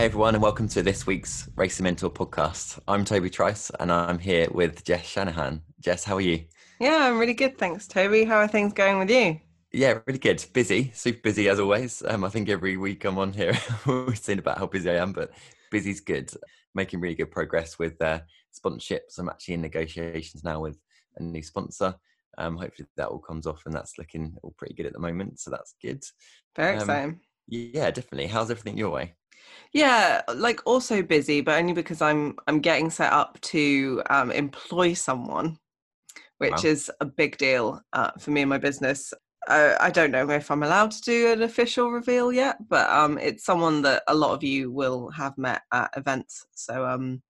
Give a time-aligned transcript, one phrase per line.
[0.00, 2.78] Hey everyone, and welcome to this week's Racing Mentor podcast.
[2.88, 5.60] I'm Toby Trice, and I'm here with Jess Shanahan.
[5.78, 6.46] Jess, how are you?
[6.80, 8.24] Yeah, I'm really good, thanks, Toby.
[8.24, 9.38] How are things going with you?
[9.74, 10.42] Yeah, really good.
[10.54, 12.02] Busy, super busy as always.
[12.08, 13.52] Um, I think every week I'm on here,
[13.86, 15.32] we're saying about how busy I am, but
[15.70, 16.32] busy's good.
[16.74, 18.20] Making really good progress with uh,
[18.58, 19.18] sponsorships.
[19.18, 20.78] I'm actually in negotiations now with
[21.18, 21.94] a new sponsor.
[22.38, 25.40] Um, hopefully that all comes off, and that's looking all pretty good at the moment.
[25.40, 26.02] So that's good.
[26.56, 27.20] Very Um, exciting.
[27.50, 28.28] Yeah, definitely.
[28.28, 29.14] How's everything your way?
[29.72, 34.94] Yeah, like also busy, but only because I'm I'm getting set up to um, employ
[34.94, 35.58] someone,
[36.38, 36.66] which Wow.
[36.66, 39.14] is a big deal uh, for me and my business.
[39.48, 43.18] Uh, I don't know if I'm allowed to do an official reveal yet, but um,
[43.18, 46.46] it's someone that a lot of you will have met at events.
[46.54, 47.22] So um,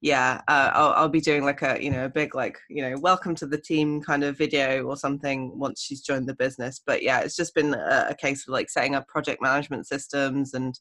[0.00, 2.96] yeah, uh, I'll, I'll be doing like a you know a big like you know
[3.00, 6.80] welcome to the team kind of video or something once she's joined the business.
[6.84, 10.54] But yeah, it's just been a, a case of like setting up project management systems
[10.54, 10.78] and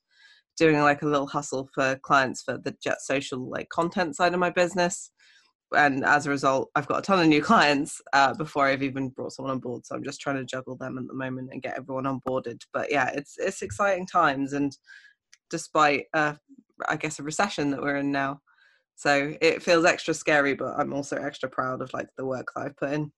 [0.56, 4.40] doing like a little hustle for clients for the Jet Social like content side of
[4.40, 5.12] my business.
[5.76, 9.10] And as a result, I've got a ton of new clients uh, before I've even
[9.10, 9.86] brought someone on board.
[9.86, 12.62] So I'm just trying to juggle them at the moment and get everyone onboarded.
[12.72, 14.78] But yeah, it's it's exciting times, and
[15.50, 16.36] despite uh,
[16.88, 18.42] I guess a recession that we're in now,
[18.98, 20.56] so it feels extra scary.
[20.56, 23.12] But I'm also extra proud of like the work that I've put in.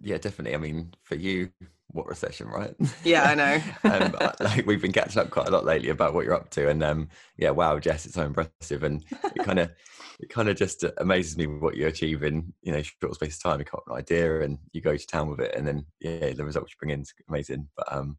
[0.00, 0.54] Yeah, definitely.
[0.54, 1.50] I mean, for you,
[1.88, 2.74] what recession, right?
[3.04, 3.62] Yeah, I know.
[3.84, 6.68] um, like we've been catching up quite a lot lately about what you're up to,
[6.68, 7.08] and um,
[7.38, 9.70] yeah, wow, Jess, it's so impressive, and it kind of,
[10.20, 13.42] it kind of just amazes me what you achieve in you know short space of
[13.42, 13.60] time.
[13.60, 15.86] You come up with an idea, and you go to town with it, and then
[16.00, 17.68] yeah, the results you bring in is amazing.
[17.76, 18.18] But um,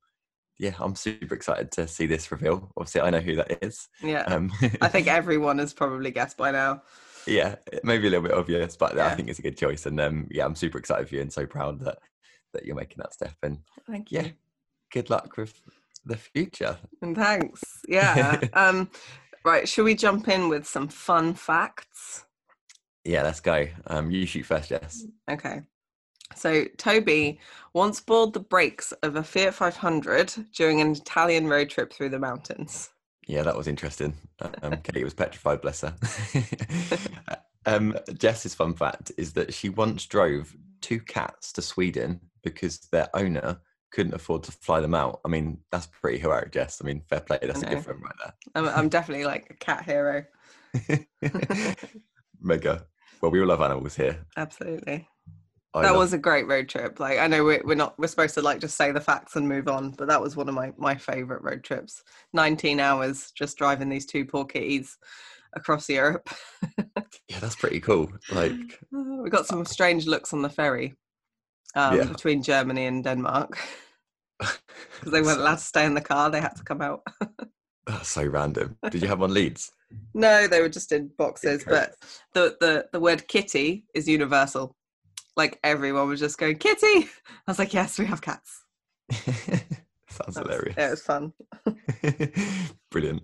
[0.57, 2.71] yeah, I'm super excited to see this reveal.
[2.77, 3.87] Obviously, I know who that is.
[4.01, 6.81] Yeah, Um, I think everyone has probably guessed by now.
[7.27, 10.27] yeah, maybe a little bit obvious, but I think it's a good choice, and um,
[10.31, 11.99] yeah, I'm super excited for you and so proud that
[12.53, 14.19] that you're making that step, and Thank you.
[14.21, 14.27] yeah,
[14.91, 15.53] good luck with
[16.05, 16.77] the future.
[17.01, 17.61] And thanks.
[17.87, 18.39] Yeah.
[18.53, 18.89] um,
[19.43, 19.67] right.
[19.67, 22.23] Should we jump in with some fun facts?
[23.03, 23.67] Yeah, let's go.
[23.87, 25.03] Um, you shoot first, Jess.
[25.29, 25.63] Okay.
[26.33, 27.39] So Toby
[27.73, 32.19] once bored the brakes of a Fiat 500 during an Italian road trip through the
[32.19, 32.89] mountains.
[33.27, 34.15] Yeah, that was interesting.
[34.61, 35.95] Um, Kate was petrified, bless her.
[37.65, 43.09] um, Jess's fun fact is that she once drove two cats to Sweden because their
[43.15, 43.59] owner
[43.91, 45.21] couldn't afford to fly them out.
[45.25, 46.81] I mean, that's pretty heroic, Jess.
[46.81, 47.39] I mean, fair play.
[47.41, 50.25] That's a good friend right I'm, I'm definitely like a cat hero.
[52.41, 52.85] Mega.
[53.21, 54.25] Well, we all love animals here.
[54.35, 55.07] Absolutely.
[55.75, 56.99] I that was a great road trip.
[56.99, 59.47] Like I know we're, we're not we're supposed to like just say the facts and
[59.47, 62.01] move on, but that was one of my my favorite road trips.
[62.33, 64.97] 19 hours just driving these two poor kitties
[65.53, 66.29] across Europe.
[67.29, 68.09] yeah, that's pretty cool.
[68.31, 68.51] Like,
[68.91, 70.95] we got some strange looks on the ferry
[71.75, 72.05] um, Yeah.
[72.05, 73.57] between Germany and Denmark
[74.39, 77.01] because they weren't allowed to stay in the car; they had to come out.
[77.87, 78.77] that's so random.
[78.91, 79.71] Did you have one leads?
[80.13, 81.63] no, they were just in boxes.
[81.65, 81.93] But
[82.33, 84.74] the the the word kitty is universal.
[85.35, 86.85] Like everyone was just going kitty.
[86.85, 87.07] I
[87.47, 88.63] was like, yes, we have cats.
[89.11, 89.35] Sounds
[90.17, 90.75] That was- hilarious.
[90.77, 91.33] Yeah, it was fun.
[92.91, 93.23] Brilliant.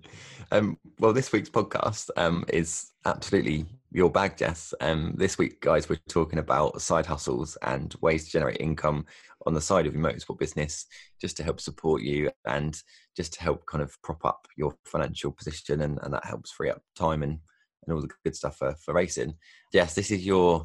[0.52, 4.74] Um, well, this week's podcast um, is absolutely your bag, Jess.
[4.82, 9.06] Um, this week, guys, we're talking about side hustles and ways to generate income
[9.46, 10.86] on the side of your motorsport business,
[11.20, 12.82] just to help support you and
[13.16, 16.70] just to help kind of prop up your financial position, and, and that helps free
[16.70, 17.40] up time and
[17.88, 19.34] and all the good stuff for, for racing.
[19.74, 20.62] Jess, this is your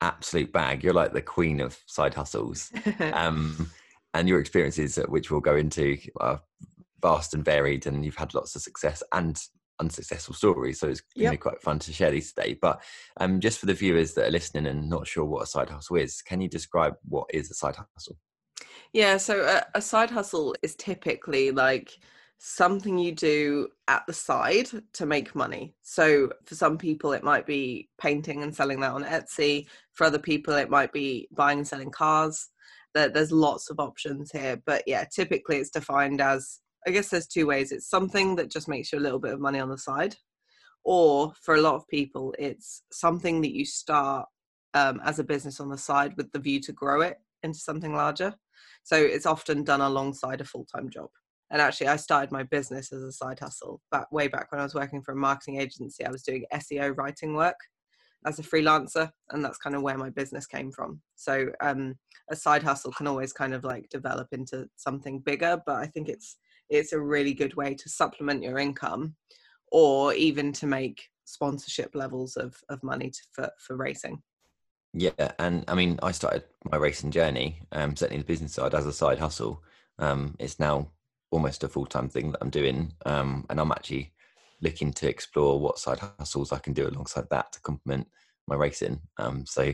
[0.00, 0.82] absolute bag.
[0.82, 2.70] You're like the queen of side hustles
[3.12, 3.70] um,
[4.14, 6.40] and your experiences, uh, which we'll go into, are
[7.02, 9.42] vast and varied, and you've had lots of success and
[9.80, 10.78] unsuccessful stories.
[10.78, 12.58] So it's going to be quite fun to share these today.
[12.60, 12.82] But
[13.18, 15.96] um, just for the viewers that are listening and not sure what a side hustle
[15.96, 18.16] is, can you describe what is a side hustle?
[18.92, 21.98] Yeah, so a, a side hustle is typically like
[22.42, 25.74] something you do at the side to make money.
[25.82, 29.66] So for some people, it might be painting and selling that on Etsy.
[29.92, 32.48] For other people, it might be buying and selling cars.
[32.94, 34.60] There's lots of options here.
[34.64, 37.72] But yeah, typically it's defined as I guess there's two ways.
[37.72, 40.16] It's something that just makes you a little bit of money on the side,
[40.82, 44.26] or for a lot of people, it's something that you start
[44.72, 47.94] um, as a business on the side with the view to grow it into something
[47.94, 48.34] larger.
[48.82, 51.10] So it's often done alongside a full time job.
[51.50, 54.64] And actually, I started my business as a side hustle back way back when I
[54.64, 56.04] was working for a marketing agency.
[56.04, 57.56] I was doing SEO writing work
[58.24, 61.00] as a freelancer, and that's kind of where my business came from.
[61.16, 61.96] So um,
[62.30, 66.08] a side hustle can always kind of like develop into something bigger, but I think
[66.08, 66.36] it's
[66.68, 69.16] it's a really good way to supplement your income,
[69.72, 74.22] or even to make sponsorship levels of of money to, for for racing.
[74.92, 78.86] Yeah, and I mean, I started my racing journey, um, certainly the business side, as
[78.86, 79.62] a side hustle.
[79.98, 80.90] Um, it's now
[81.30, 84.12] almost a full time thing that I'm doing, um, and I'm actually
[84.62, 88.08] looking to explore what side hustles I can do alongside that to complement
[88.46, 89.00] my racing.
[89.18, 89.72] Um, so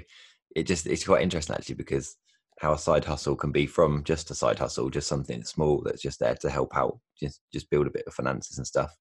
[0.55, 2.17] it just it's quite interesting actually because
[2.59, 6.01] how a side hustle can be from just a side hustle, just something small that's
[6.01, 8.97] just there to help out, just just build a bit of finances and stuff,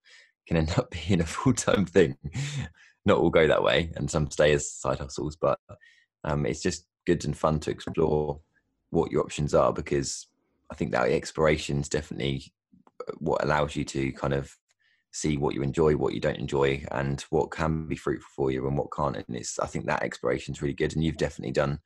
[0.48, 2.18] can end up being a full time thing.
[3.08, 5.60] Not all go that way, and some stay as side hustles, but
[6.24, 8.40] um, it's just good and fun to explore
[8.90, 10.28] what your options are because
[10.72, 12.52] I think that exploration is definitely
[13.08, 14.56] uh, what allows you to kind of
[15.12, 18.68] see what you enjoy, what you don't enjoy, and what can be fruitful for you
[18.68, 19.16] and what can't.
[19.16, 21.80] And it's I think that exploration is really good, and you've definitely done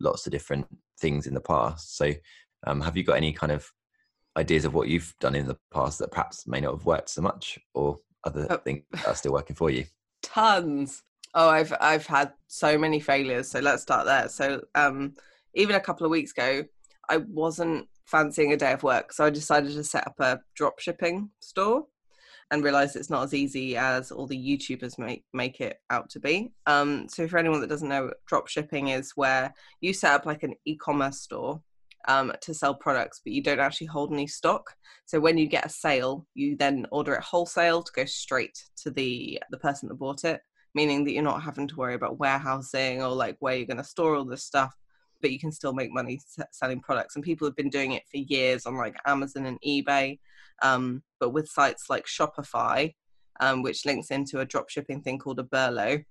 [0.00, 0.66] lots of different
[1.00, 1.96] things in the past.
[1.96, 2.12] So,
[2.66, 3.68] um, have you got any kind of
[4.36, 7.22] ideas of what you've done in the past that perhaps may not have worked so
[7.22, 8.56] much, or other oh.
[8.58, 9.84] things that are still working for you?
[10.22, 11.02] Tons.
[11.34, 13.50] Oh, I've I've had so many failures.
[13.50, 14.28] So let's start there.
[14.28, 15.14] So um,
[15.54, 16.64] even a couple of weeks ago,
[17.08, 20.78] I wasn't fancying a day of work, so I decided to set up a drop
[20.80, 21.84] shipping store
[22.50, 26.20] and realized it's not as easy as all the YouTubers make make it out to
[26.20, 26.52] be.
[26.66, 30.42] Um, so for anyone that doesn't know, drop shipping is where you set up like
[30.42, 31.62] an e-commerce store
[32.06, 34.74] um, to sell products, but you don't actually hold any stock.
[35.04, 38.90] So when you get a sale, you then order it wholesale to go straight to
[38.90, 40.40] the the person that bought it,
[40.74, 43.84] meaning that you're not having to worry about warehousing or like where you're going to
[43.84, 44.74] store all this stuff.
[45.20, 46.20] But you can still make money
[46.52, 50.18] selling products, and people have been doing it for years on like Amazon and eBay
[50.62, 52.94] um, but with sites like Shopify,
[53.40, 56.04] um, which links into a drop shipping thing called Oberlo,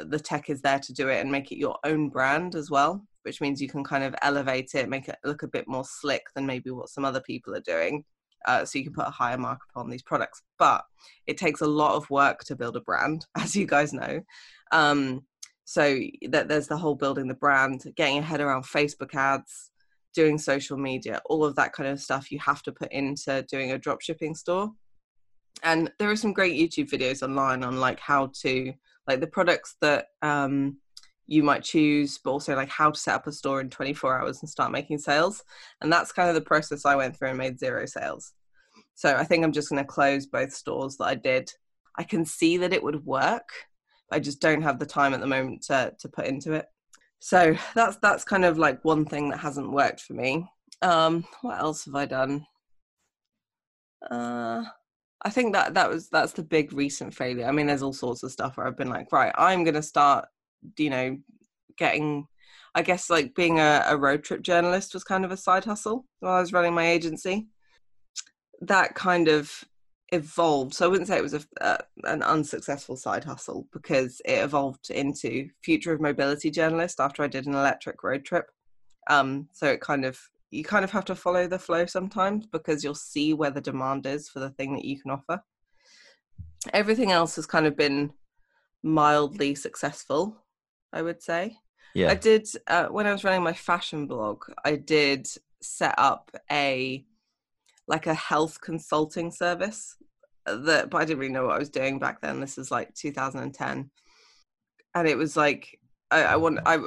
[0.00, 3.04] the tech is there to do it and make it your own brand as well,
[3.22, 6.24] which means you can kind of elevate it, make it look a bit more slick
[6.34, 8.04] than maybe what some other people are doing.
[8.46, 10.42] Uh, so you can put a higher markup on these products.
[10.58, 10.84] But
[11.26, 14.20] it takes a lot of work to build a brand, as you guys know.
[14.72, 15.22] Um,
[15.72, 15.98] so
[16.28, 19.70] that there's the whole building the brand, getting your head around Facebook ads,
[20.14, 23.72] doing social media, all of that kind of stuff you have to put into doing
[23.72, 24.70] a drop shipping store.
[25.62, 28.74] And there are some great YouTube videos online on like how to
[29.08, 30.76] like the products that um,
[31.26, 34.42] you might choose, but also like how to set up a store in 24 hours
[34.42, 35.42] and start making sales.
[35.80, 38.34] And that's kind of the process I went through and made zero sales.
[38.94, 41.50] So I think I'm just going to close both stores that I did.
[41.96, 43.48] I can see that it would work.
[44.12, 46.66] I just don't have the time at the moment to to put into it.
[47.20, 50.48] So that's that's kind of like one thing that hasn't worked for me.
[50.82, 52.46] Um what else have i done?
[54.10, 54.64] Uh
[55.24, 57.46] i think that that was that's the big recent failure.
[57.46, 59.82] I mean there's all sorts of stuff where i've been like right i'm going to
[59.82, 60.26] start
[60.78, 61.16] you know
[61.78, 62.26] getting
[62.74, 66.06] i guess like being a, a road trip journalist was kind of a side hustle
[66.20, 67.46] while i was running my agency.
[68.62, 69.64] That kind of
[70.12, 70.74] evolved.
[70.74, 74.90] So I wouldn't say it was a, uh, an unsuccessful side hustle because it evolved
[74.90, 78.50] into future of mobility journalist after I did an electric road trip.
[79.10, 80.20] Um, so it kind of
[80.50, 84.04] you kind of have to follow the flow sometimes because you'll see where the demand
[84.04, 85.42] is for the thing that you can offer.
[86.74, 88.12] Everything else has kind of been
[88.82, 90.44] mildly successful,
[90.92, 91.56] I would say.
[91.94, 92.10] Yeah.
[92.10, 94.44] I did uh, when I was running my fashion blog.
[94.62, 95.26] I did
[95.62, 97.04] set up a
[97.88, 99.96] like a health consulting service
[100.46, 102.40] uh, that but I didn't really know what I was doing back then.
[102.40, 103.90] This is like 2010.
[104.94, 105.78] And it was like
[106.10, 106.78] I, I want I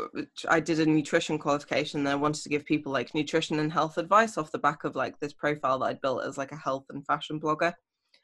[0.47, 3.97] I did a nutrition qualification and I wanted to give people like nutrition and health
[3.97, 6.85] advice off the back of like this profile that I'd built as like a health
[6.89, 7.73] and fashion blogger.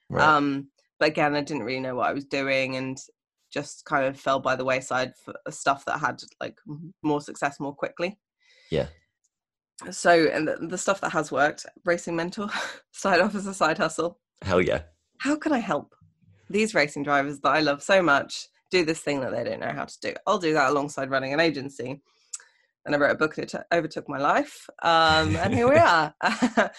[0.10, 0.24] Right.
[0.24, 0.69] Um
[1.00, 2.98] but again I didn't really know what I was doing and
[3.51, 6.57] just kind of fell by the wayside for stuff that had like
[7.03, 8.19] more success more quickly.
[8.69, 8.88] Yeah
[9.89, 12.50] so and the, the, stuff that has worked racing mentor
[12.91, 14.19] started off as a side hustle.
[14.41, 14.83] Hell yeah.
[15.19, 15.95] How can i help
[16.50, 19.73] these racing drivers that i love so much do this thing that they don't know
[19.73, 20.13] how to do?
[20.27, 22.01] I'll do that alongside running an agency.
[22.85, 24.67] And i wrote a book that t- overtook my life.
[24.81, 26.13] Um, and here we are.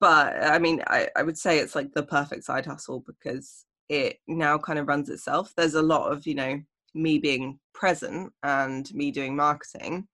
[0.00, 4.18] But i mean I, I would say it's like the perfect side hustle because it
[4.28, 5.52] now kind of runs itself.
[5.56, 6.60] There's a lot of you know
[6.94, 10.06] me being present and me doing marketing.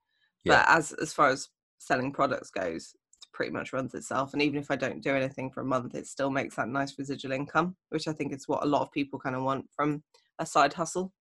[0.45, 0.57] Yeah.
[0.57, 1.49] but as as far as
[1.85, 4.33] selling products goes, it pretty much runs itself.
[4.33, 6.99] And even if I don't do anything for a month, it still makes that nice
[6.99, 10.03] residual income, which I think is what a lot of people kind of want from
[10.39, 11.13] a side hustle.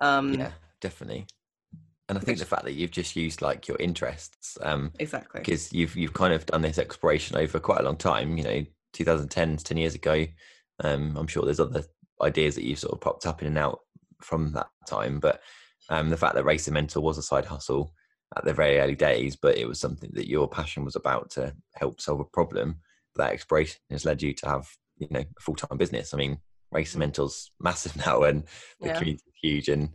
[0.00, 1.26] Um, yeah, definitely.
[2.08, 5.72] And I think the fact that you've just used like your interests, um, exactly, because
[5.72, 8.36] you've you've kind of done this exploration over quite a long time.
[8.36, 10.26] You know, 2010, 10 years ago.
[10.82, 11.84] Um, I'm sure there's other
[12.22, 13.80] ideas that you've sort of popped up in and out
[14.22, 15.40] from that time, but
[15.90, 17.92] um, the fact that Racing Mentor was a side hustle
[18.36, 21.54] at the very early days, but it was something that your passion was about to
[21.74, 22.76] help solve a problem.
[23.16, 26.12] That exploration has led you to have, you know, a full time business.
[26.12, 26.38] I mean,
[26.72, 27.04] Racing mm.
[27.04, 28.44] Mentor's massive now and
[28.80, 28.98] the yeah.
[28.98, 29.90] community is huge and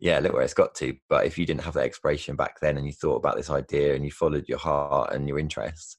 [0.00, 0.94] yeah, look where it's got to.
[1.08, 3.94] But if you didn't have that exploration back then and you thought about this idea
[3.94, 5.96] and you followed your heart and your interests,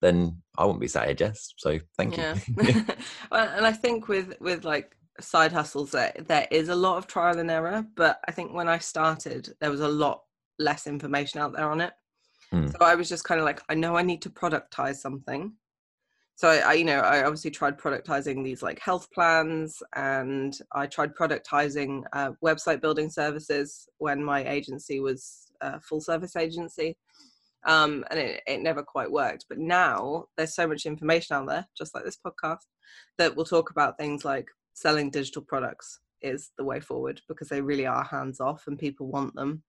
[0.00, 1.52] then I wouldn't be sat here, Jess.
[1.58, 2.38] So thank yeah.
[2.46, 2.84] you.
[3.30, 7.06] well, and I think with with like side hustles, there there is a lot of
[7.06, 7.84] trial and error.
[7.96, 10.22] But I think when I started, there was a lot
[10.58, 11.92] less information out there on it.
[12.50, 12.66] Hmm.
[12.68, 15.52] So I was just kind of like, I know I need to productize something.
[16.36, 20.86] So I, I, you know, I obviously tried productizing these like health plans, and I
[20.86, 26.96] tried productizing uh, website building services when my agency was a full service agency,
[27.66, 29.44] um, and it, it never quite worked.
[29.48, 32.66] But now there's so much information out there, just like this podcast,
[33.18, 37.60] that will talk about things like selling digital products is the way forward because they
[37.60, 39.62] really are hands off and people want them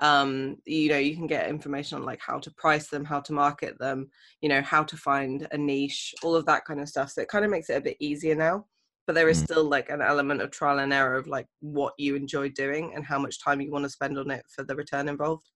[0.00, 3.32] um, you know you can get information on like how to price them how to
[3.32, 4.08] market them
[4.40, 7.28] you know how to find a niche all of that kind of stuff so it
[7.28, 8.64] kind of makes it a bit easier now
[9.06, 9.44] but there is Mm.
[9.44, 13.04] still like an element of trial and error of like what you enjoy doing and
[13.04, 15.46] how much time you want to spend on it for the return involved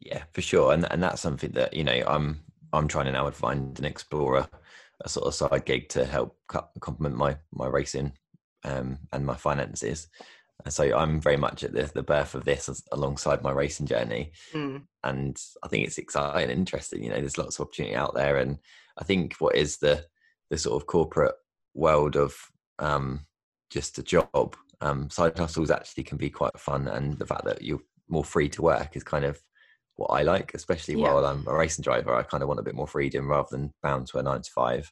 [0.00, 3.30] Yeah, for sure, and and that's something that you know I'm I'm trying to now
[3.30, 4.48] find and explore a,
[5.02, 6.36] a sort of side gig to help
[6.80, 8.12] complement my my racing
[8.64, 10.08] um, and my finances.
[10.68, 14.32] So I'm very much at the the birth of this as, alongside my racing journey,
[14.52, 17.02] Mm, and I think it's exciting and interesting.
[17.02, 18.58] You know, there's lots of opportunity out there, and
[18.98, 20.04] I think what is the
[20.50, 21.34] the sort of corporate
[21.74, 22.34] world of
[22.78, 23.26] um,
[23.70, 27.62] just a job, um, side hustles actually can be quite fun, and the fact that
[27.62, 29.40] you're more free to work is kind of
[29.96, 31.12] what I like, especially Yeah.
[31.14, 32.14] while I'm a racing driver.
[32.14, 34.50] I kind of want a bit more freedom rather than bound to a nine to
[34.50, 34.90] five.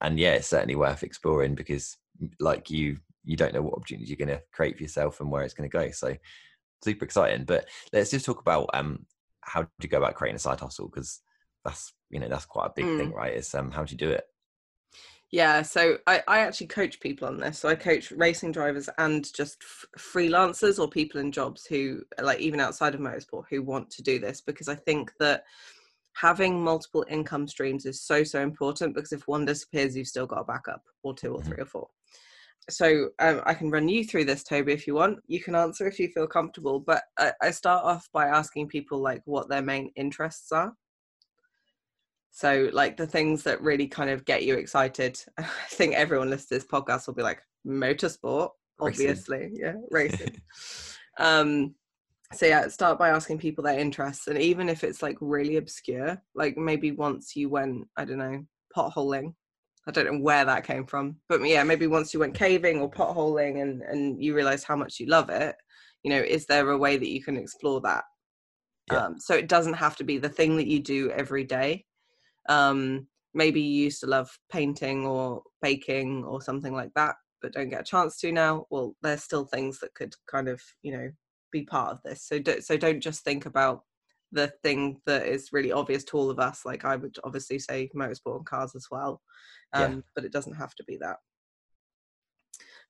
[0.00, 1.96] And yeah, it's certainly worth exploring because,
[2.38, 5.42] like you, you don't know what opportunities you're going to create for yourself and where
[5.42, 5.90] it's going to go.
[5.90, 6.14] So
[6.82, 7.44] super exciting.
[7.44, 9.06] But let's just talk about um
[9.42, 11.20] how do you go about creating a side hustle because
[11.64, 13.34] that's you know that's quite a big thing, right?
[13.34, 14.24] Is um how do you do it?
[15.32, 17.60] Yeah, so I, I actually coach people on this.
[17.60, 22.40] So I coach racing drivers and just f- freelancers or people in jobs who, like,
[22.40, 25.44] even outside of motorsport, who want to do this because I think that
[26.14, 30.40] having multiple income streams is so, so important because if one disappears, you've still got
[30.40, 31.46] a backup or two or Mhm.
[31.46, 31.88] three or four.
[32.68, 35.18] So um, I can run you through this, Toby, if you want.
[35.26, 36.78] You can answer if you feel comfortable.
[36.80, 40.72] But I, I start off by asking people, like, what their main interests are.
[42.30, 45.18] So, like the things that really kind of get you excited.
[45.38, 49.08] I think everyone listening to this podcast will be like motorsport, Racing.
[49.08, 50.40] obviously, yeah, racing.
[51.18, 51.74] um,
[52.32, 56.22] so yeah, start by asking people their interests, and even if it's like really obscure,
[56.34, 58.44] like maybe once you went, I don't know,
[58.76, 59.34] potholing.
[59.86, 62.90] I don't know where that came from, but yeah, maybe once you went caving or
[62.90, 65.56] potholing, and and you realize how much you love it.
[66.02, 68.04] You know, is there a way that you can explore that?
[68.90, 69.06] Yeah.
[69.06, 71.84] Um, so it doesn't have to be the thing that you do every day
[72.48, 77.68] um maybe you used to love painting or baking or something like that but don't
[77.68, 81.10] get a chance to now well there's still things that could kind of you know
[81.52, 83.82] be part of this so do, so don't just think about
[84.32, 87.88] the thing that is really obvious to all of us like i would obviously say
[87.94, 89.20] motorsport and cars as well
[89.74, 89.86] Yeah.
[89.86, 91.16] um but it doesn't have to be that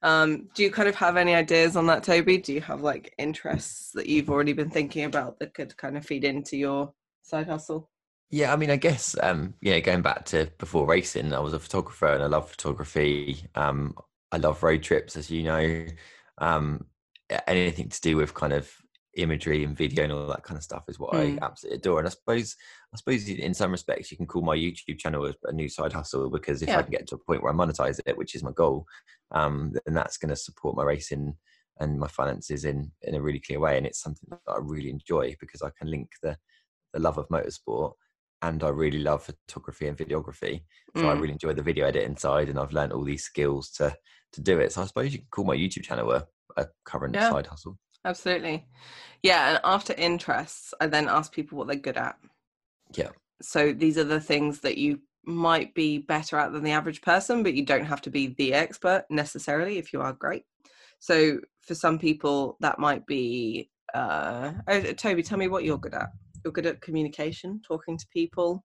[0.03, 3.15] um do you kind of have any ideas on that toby do you have like
[3.19, 6.93] interests that you've already been thinking about that could kind of feed into your
[7.23, 7.91] side hustle
[8.31, 11.53] Yeah, I mean, I guess um, you know, going back to before racing, I was
[11.53, 13.45] a photographer and I love photography.
[13.57, 13.95] Um,
[14.33, 15.87] I love road trips, as you know.
[16.39, 16.87] Um,
[17.47, 18.71] anything to do with kind of
[19.17, 21.43] imagery and video and all that kind of stuff is what Mm.
[21.43, 21.99] I absolutely adore.
[21.99, 22.57] And I suppose,
[22.95, 25.93] I suppose in some respects, you can call my YouTube channel a, a new side
[25.93, 26.79] hustle because if Yeah.
[26.79, 28.87] I can get to a point where I monetize it, which is my goal,
[29.33, 31.37] um, then that's going to support my racing
[31.81, 33.77] and my finances in in a really clear way.
[33.79, 36.37] And it's something that I really enjoy because I can link the
[36.93, 37.93] the love of motorsport
[38.43, 40.65] and I really love photography and videography.
[40.97, 41.21] So I Mm.
[41.21, 43.97] really enjoy the video editing side, and I've learned all these skills to
[44.33, 44.73] to do it.
[44.73, 46.27] So I suppose you can call my YouTube channel a,
[46.57, 47.29] a current Yeah.
[47.31, 47.79] side hustle.
[48.05, 48.67] Absolutely.
[49.23, 49.51] Yeah.
[49.51, 52.17] And after interests, I then ask people what they're good at.
[52.95, 53.11] Yeah.
[53.43, 57.43] So these are the things that you might be better at than the average person,
[57.43, 60.45] but you don't have to be the expert necessarily if you are great.
[60.99, 65.95] So for some people, that might be, uh, oh, Toby, tell me what you're good
[65.95, 66.09] at.
[66.45, 68.65] You're good at communication, talking to people.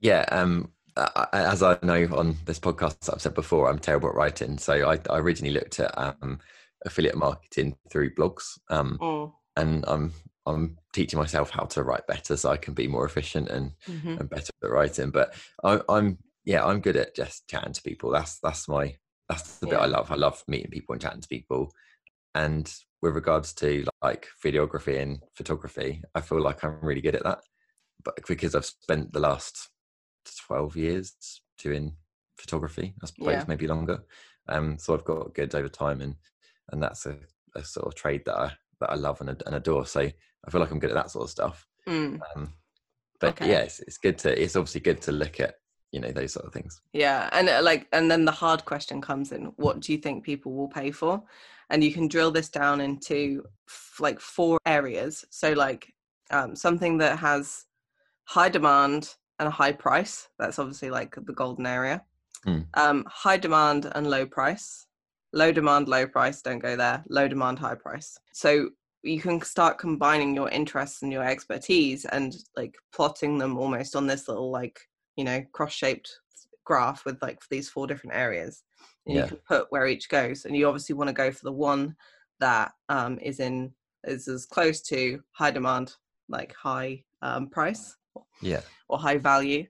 [0.00, 0.24] Yeah.
[0.30, 4.58] Um, I- as I know on this podcast, I've said before, I'm terrible at writing.
[4.58, 6.38] So I, I originally looked at um,
[6.84, 9.32] affiliate marketing through blogs, um, Mm.
[9.56, 10.12] and I'm
[10.48, 14.20] I'm teaching myself how to write better so I can be more efficient and Mhm.
[14.20, 15.10] and better at writing.
[15.10, 18.10] But I, I'm yeah, I'm good at just chatting to people.
[18.10, 18.96] That's that's my
[19.28, 20.12] that's the bit I love.
[20.12, 21.72] I love meeting people and chatting to people.
[22.34, 27.24] And with regards to like videography and photography, I feel like I'm really good at
[27.24, 27.40] that.
[28.04, 29.70] But because I've spent the last
[30.46, 31.16] twelve years
[31.58, 31.96] doing
[32.38, 33.44] photography, I suppose Yeah.
[33.48, 34.04] maybe longer.
[34.48, 36.14] Um, so I've got good over time, and
[36.70, 37.16] and that's a,
[37.54, 39.86] a sort of trade that I that I love and, and adore.
[39.86, 41.66] So I feel like I'm good at that sort of stuff.
[41.88, 42.20] Mm.
[42.34, 42.52] Um,
[43.20, 43.48] but Okay.
[43.48, 44.42] yes, it's good to.
[44.42, 45.54] It's obviously good to look at
[45.92, 46.80] you know those sort of things.
[46.92, 50.24] Yeah, and uh, like, and then the hard question comes in: What do you think
[50.24, 51.22] people will pay for?
[51.70, 55.24] And you can drill this down into f- like four areas.
[55.30, 55.92] So, like,
[56.30, 57.64] um, something that has
[58.24, 60.28] high demand and a high price.
[60.38, 62.04] That's obviously like the golden area.
[62.46, 62.66] Mm.
[62.74, 64.86] Um, high demand and low price.
[65.32, 66.42] Low demand, low price.
[66.42, 67.04] Don't go there.
[67.08, 68.18] Low demand, high price.
[68.32, 68.70] So
[69.02, 74.06] you can start combining your interests and your expertise and like plotting them almost on
[74.06, 74.80] this little like
[75.16, 76.10] you know cross-shaped
[76.64, 78.64] graph with like these four different areas
[79.06, 79.22] and Yeah.
[79.22, 81.94] you can put where each goes and you obviously want to go for the one
[82.40, 83.72] that um, is in
[84.04, 85.94] is as close to high demand
[86.28, 87.96] like high um, price
[88.40, 89.66] Yeah, or high value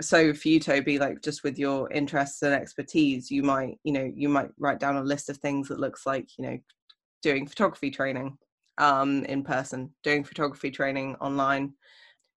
[0.00, 4.10] so for you toby like just with your interests and expertise you might you know
[4.14, 6.58] you might write down a list of things that looks like you know
[7.22, 8.36] doing photography training
[8.78, 11.72] um in person doing photography training online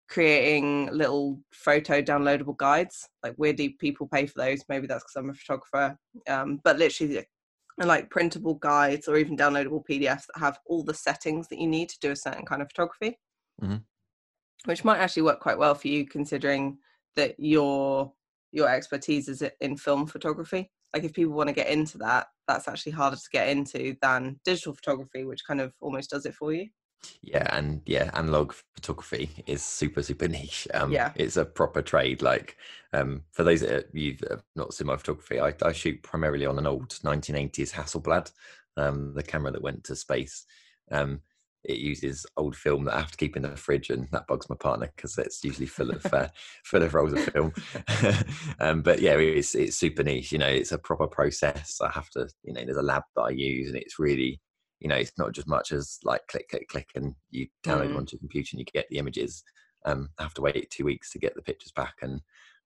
[0.10, 3.08] creating little photo downloadable guides.
[3.24, 4.64] Like where do people pay for those?
[4.70, 9.36] Maybe that's because i'm a photographer um but literally uh, like printable guides or even
[9.36, 12.62] downloadable pdfs that have all the settings that you need to do a certain kind
[12.62, 13.18] of photography.
[13.62, 13.84] Mhm.
[14.66, 16.78] which might actually work quite well for you considering
[17.16, 18.12] that your
[18.52, 22.68] your expertise is in film photography like if people want to get into that that's
[22.68, 26.54] actually harder to get into than digital photography which kind of almost does it for
[26.54, 26.68] you
[27.22, 30.68] yeah, and yeah, analog photography is super super niche.
[30.74, 31.12] Um, Yeah.
[31.16, 32.22] it's a proper trade.
[32.22, 32.58] Like,
[32.94, 36.46] um, for those that you that have not seen my photography, I, I shoot primarily
[36.46, 38.32] on an old 1980s Hasselblad,
[38.78, 40.46] um, the camera that went to space.
[40.92, 41.22] Um,
[41.64, 44.50] it uses old film that I have to keep in the fridge, and that bugs
[44.50, 46.28] my partner because it's usually full of uh,
[46.66, 47.54] full of rolls of film.
[48.60, 50.32] um, but yeah, it's it's super niche.
[50.32, 51.80] You know, it's a proper process.
[51.82, 54.42] I have to, you know, there's a lab that I use, and it's really,
[54.80, 57.98] you know, it's not just much as like click click click, and you download Mm.
[57.98, 59.44] onto your computer and you get the images.
[59.86, 62.22] Um, I have to wait two weeks to get the pictures back, and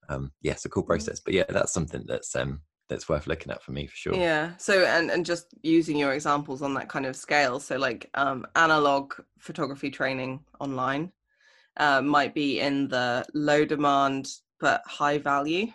[0.10, 0.88] um, yeah, it's a cool Mm.
[0.88, 1.20] process.
[1.20, 4.16] But yeah, that's something that's um that's worth looking at for me for sure.
[4.16, 4.56] Yeah.
[4.58, 7.60] So and and just using your examples on that kind of scale.
[7.60, 11.12] So like um analog photography training online
[11.78, 15.68] uh, might be in the low demand but high value.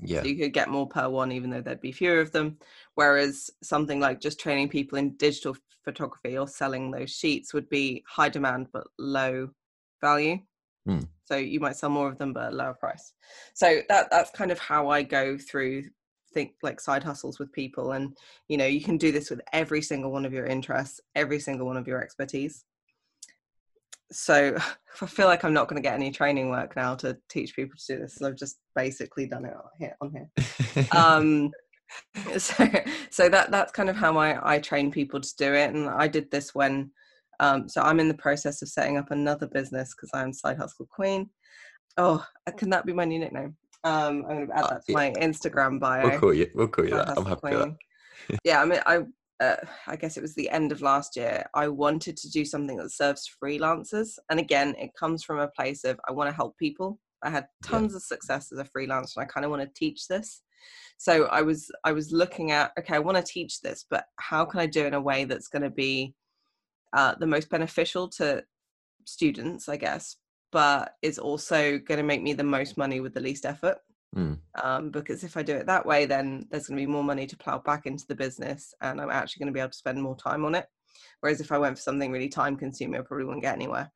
[0.00, 2.58] yeah, So you could get more per one, even though there'd be fewer of them.
[2.94, 8.02] Whereas something like just training people in digital photography or selling those sheets would be
[8.08, 9.50] high demand but low
[10.00, 10.38] value.
[10.86, 11.00] Hmm.
[11.24, 13.12] So you might sell more of them but at a lower price.
[13.54, 15.84] So that that's kind of how I go through
[16.36, 18.14] think like side hustles with people and
[18.48, 21.66] you know you can do this with every single one of your interests every single
[21.66, 22.64] one of your expertise.
[24.12, 24.54] So
[25.02, 27.76] i feel like i'm not going to get any training work now to teach people
[27.78, 30.28] to do this i've just basically done it on here on here.
[30.92, 31.50] Um
[32.38, 32.68] so
[33.10, 36.06] so that that's kind of how I I train people to do it and I
[36.08, 36.90] did this when
[37.40, 40.88] um so I'm in the process of setting up another business because I'm side hustle
[40.98, 41.30] queen.
[41.96, 44.92] Oh uh, can that be my new nickname um I'm gonna add Uh, that to
[44.92, 44.98] yeah.
[45.00, 46.50] my Instagram bio we'll call you.
[46.54, 47.16] We'll call you that.
[47.16, 47.76] I'm happy with that.
[48.44, 48.94] Yeah, I mean, I
[49.44, 51.44] uh, I guess it was the end of last year.
[51.54, 55.84] I wanted to do something that serves freelancers, and again, it comes from a place
[55.84, 56.98] of I want to help people.
[57.22, 57.70] I had Yeah.
[57.72, 60.42] tons of success as a freelancer, and I kind of want to teach this.
[60.98, 64.44] So I was I was looking at okay, I want to teach this, but how
[64.46, 66.14] can I do it in a way that's going to be
[66.98, 68.42] uh, the most beneficial to
[69.04, 70.16] students, I guess,
[70.52, 73.78] but it's also going to make me the most money with the least effort
[74.16, 74.38] Mm.
[74.62, 77.26] um, because if I do it that way, then there's going to be more money
[77.26, 80.00] to plow back into the business, and I'm actually going to be able to spend
[80.00, 80.66] more time on it.
[81.20, 83.90] Whereas if I went for something really time consuming, I probably wouldn't get anywhere.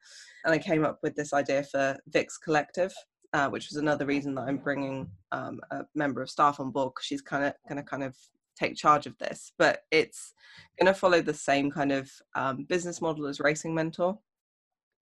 [0.45, 2.93] And I came up with this idea for Vix Collective,
[3.33, 6.93] uh, which was another reason that I'm bringing um, a member of staff on board
[6.95, 8.15] because she's kind of going to kind of
[8.59, 9.53] take charge of this.
[9.59, 10.35] But it's
[10.79, 14.19] going to follow the same kind of um, business model as Racing Mentor,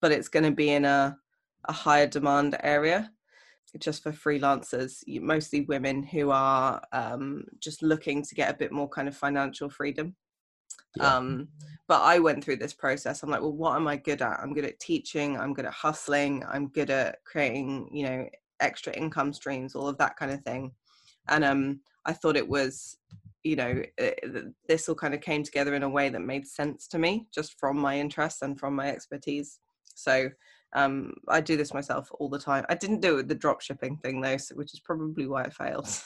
[0.00, 1.18] but it's going to be in a
[1.64, 3.10] a higher demand area
[3.78, 8.88] just for freelancers, mostly women who are um, just looking to get a bit more
[8.88, 10.16] kind of financial freedom.
[10.96, 11.16] Yeah.
[11.16, 11.48] Um,
[11.86, 13.22] but I went through this process.
[13.22, 14.40] I'm like, well, what am I good at?
[14.40, 15.38] I'm good at teaching.
[15.38, 16.44] I'm good at hustling.
[16.48, 18.28] I'm good at creating, you know,
[18.60, 20.72] extra income streams, all of that kind of thing.
[21.28, 22.96] And um, I thought it was,
[23.42, 26.46] you know, eh, th- this all kind of came together in a way that made
[26.46, 29.60] sense to me, just from my interests and from my expertise.
[29.98, 30.30] So
[30.74, 32.64] um, I do this myself all the time.
[32.68, 35.42] I didn't do it with the drop shipping thing though, so, which is probably why
[35.42, 35.88] it failed.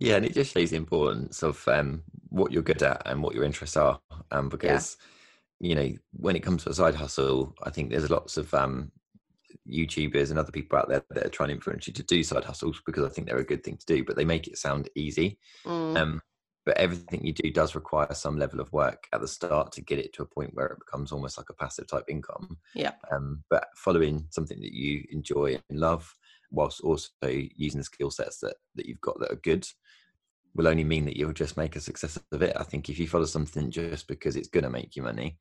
[0.00, 3.34] Yeah, and it just shows the importance of um, what you're good at and what
[3.36, 4.00] your interests are.
[4.32, 4.96] Um, because
[5.60, 8.90] you know, when it comes to a side hustle, I think there's lots of um,
[9.70, 12.44] YouTubers and other people out there that are trying to influence you to do side
[12.44, 14.88] hustles because I think they're a good thing to do, but they make it sound
[14.96, 15.38] easy.
[15.64, 16.22] Mm, Um,
[16.66, 19.98] but everything you do does require some level of work at the start to get
[19.98, 22.58] it to a point where it becomes almost like a passive type income.
[22.74, 22.92] Yeah.
[23.12, 26.14] Um, but following something that you enjoy and love,
[26.50, 29.66] whilst also using the skill sets that that you've got that are good,
[30.54, 32.56] will only mean that you'll just make a success of it.
[32.56, 35.38] I think if you follow something just because it's going to make you money,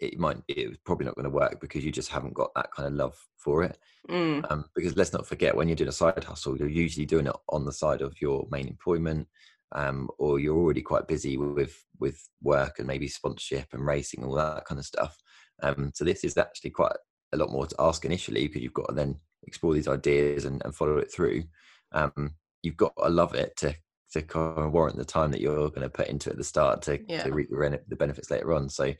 [0.00, 2.88] it might it's probably not going to work because you just haven't got that kind
[2.88, 3.78] of love for it.
[4.08, 4.50] Mm.
[4.50, 7.36] Um, because let's not forget when you're doing a side hustle, you're usually doing it
[7.50, 9.28] on the side of your main employment,
[9.72, 14.30] um, or you're already quite busy with with work and maybe sponsorship and racing, and
[14.30, 15.16] all that kind of stuff.
[15.62, 16.96] Um, so this is actually quite
[17.32, 20.62] a lot more to ask initially because you've got to then explore these ideas and,
[20.64, 21.44] and follow it through.
[21.92, 23.74] Um, you've got to love it to
[24.12, 26.44] to kind of warrant the time that you're going to put into it at the
[26.44, 27.22] start to, Yeah.
[27.22, 28.68] to reap the, the benefits later on.
[28.68, 28.92] So,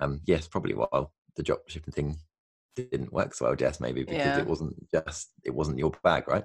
[0.00, 2.16] um, yes, probably while the drop shipping thing
[2.76, 4.38] didn't work so well, Jess, maybe because Yeah.
[4.38, 6.44] it wasn't just it wasn't your bag, right?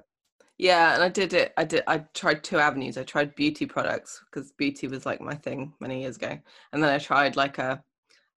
[0.62, 1.54] Yeah, and I did it.
[1.58, 1.82] I did.
[1.88, 2.96] I tried two avenues.
[2.96, 6.38] I tried beauty products because beauty was like my thing many years ago,
[6.72, 7.84] and then I tried like a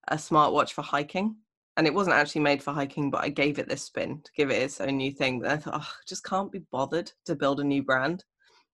[0.09, 1.37] a smartwatch for hiking.
[1.77, 4.51] And it wasn't actually made for hiking, but I gave it this spin to give
[4.51, 5.41] it its own new thing.
[5.41, 8.25] But I thought, oh, I just can't be bothered to build a new brand.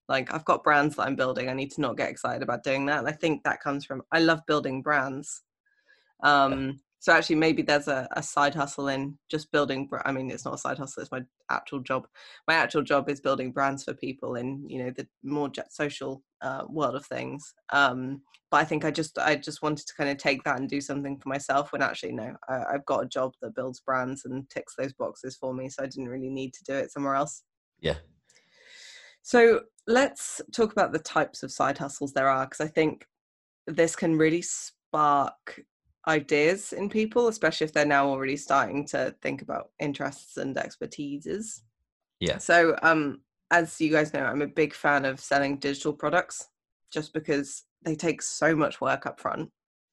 [0.08, 1.48] Like I've got brands that I'm building.
[1.48, 3.00] I need to not get excited about doing that.
[3.00, 5.42] And I think that comes from I love building brands.
[6.22, 9.88] Um, so actually, maybe there's a, a side hustle in just building.
[10.04, 12.06] I mean, it's not a side hustle; it's my actual job.
[12.46, 16.64] My actual job is building brands for people in you know the more social uh,
[16.68, 17.54] world of things.
[17.72, 20.68] Um, but I think I just I just wanted to kind of take that and
[20.68, 21.72] do something for myself.
[21.72, 25.36] When actually, no, I, I've got a job that builds brands and ticks those boxes
[25.36, 25.70] for me.
[25.70, 27.44] So I didn't really need to do it somewhere else.
[27.80, 27.96] Yeah.
[29.22, 33.06] So let's talk about the types of side hustles there are, because I think
[33.66, 35.60] this can really spark
[36.08, 41.60] ideas in people, especially if they're now already starting to think about interests and expertises.
[42.20, 42.38] Yeah.
[42.38, 46.46] So, um, as you guys know, I'm a big fan of selling digital products,
[46.92, 49.50] just because they take so much work up front.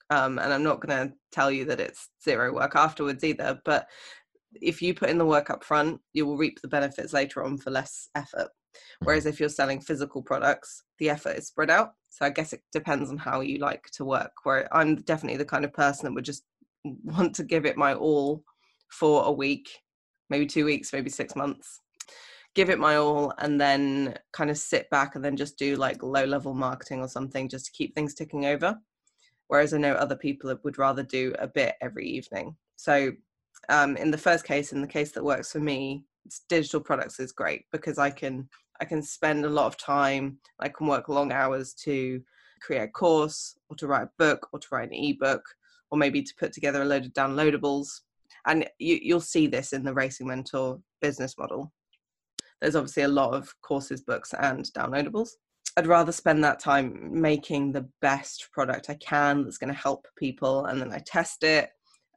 [0.10, 3.60] Um, and I'm not going to tell you that it's zero work afterwards either.
[3.66, 3.88] But
[4.54, 7.58] if you put in the work up front, you will reap the benefits later on
[7.58, 8.50] for less effort.
[9.04, 11.94] Whereas if you're selling physical products, the effort is spread out.
[12.10, 14.32] So I guess it depends on how you like to work.
[14.44, 16.44] Where I'm definitely the kind of person that would just
[16.84, 18.44] want to give it my all
[18.90, 19.70] for a week,
[20.30, 21.82] maybe two weeks, maybe six months.
[22.56, 26.02] Give it my all and then kind of sit back and then just do like
[26.02, 28.76] low level marketing or something just to keep things ticking over.
[29.48, 32.56] Whereas I know other people that would rather do a bit every evening.
[32.76, 33.12] So
[33.70, 36.04] um, in the first case, in the case that works for me,
[36.50, 40.40] digital products is great because I can I can spend a lot of time.
[40.60, 42.22] I can work long hours to
[42.62, 45.44] create a course or to write a book or to write an ebook
[45.90, 47.88] or maybe to put together a load of downloadables.
[48.46, 51.72] And you, you'll see this in the Racing Mentor business model.
[52.62, 55.30] There's obviously a lot of courses, books, and downloadables.
[55.76, 60.08] I'd rather spend that time making the best product I can that's going to help
[60.18, 61.70] people, and then I test it.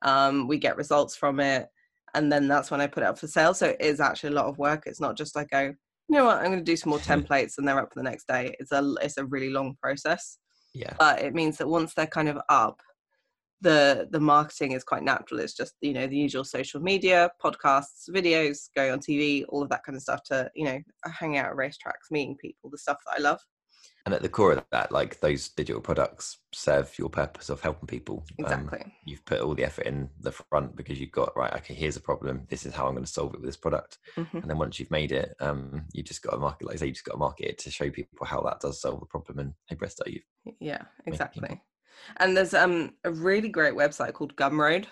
[0.03, 1.69] Um, we get results from it,
[2.15, 3.53] and then that's when I put it up for sale.
[3.53, 4.85] So it is actually a lot of work.
[4.87, 5.75] It's not just I go,
[6.11, 8.11] you know what, I'm going to do some more templates, and they're up for the
[8.11, 8.55] next day.
[8.59, 10.39] It's a it's a really long process,
[10.75, 10.95] Yeah.
[10.99, 12.81] but it means that once they're kind of up,
[13.61, 15.39] the the marketing is quite natural.
[15.41, 19.69] It's just you know the usual social media, podcasts, videos, going on TV, all of
[19.69, 22.99] that kind of stuff to you know hang out at racetracks, meeting people, the stuff
[23.07, 23.41] that I love.
[24.07, 27.87] And at the core of that, like those digital products serve your purpose of helping
[27.87, 28.25] people.
[28.47, 28.95] Um, Exactly.
[29.05, 31.53] you've put all the effort in the front because you've got right.
[31.57, 32.47] Okay, here's a problem.
[32.49, 33.99] This is how I'm going to solve it with this product.
[34.17, 34.41] Mhm.
[34.43, 36.67] And then once you've made it, um, you just got to market.
[36.67, 38.81] Like I say, you've just got to market it to show people how that does
[38.81, 39.39] solve the problem.
[39.39, 40.23] And hey, Bresto, you
[40.61, 41.63] Yeah, Making- exactly.
[42.17, 44.87] And there's um a really great website called Gumroad,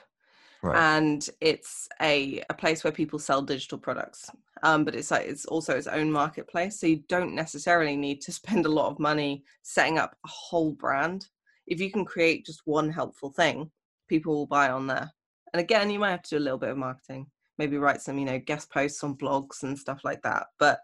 [0.63, 0.97] right.
[0.97, 4.31] and it's a a place where people sell digital products.
[4.63, 8.33] Um, but it's like it's also its own marketplace, so you don't necessarily need to
[8.41, 11.29] spend a lot of money setting up a whole brand.
[11.67, 13.71] If you can create just one helpful thing,
[14.09, 15.11] people will buy on there.
[15.53, 17.27] And again, you might have to do a little bit of marketing,
[17.59, 20.47] maybe write some you know guest posts on blogs and stuff like that.
[20.59, 20.81] But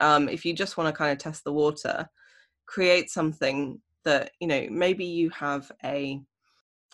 [0.00, 2.08] um, if you just want to kind of test the water,
[2.66, 6.20] create something that you know maybe you have a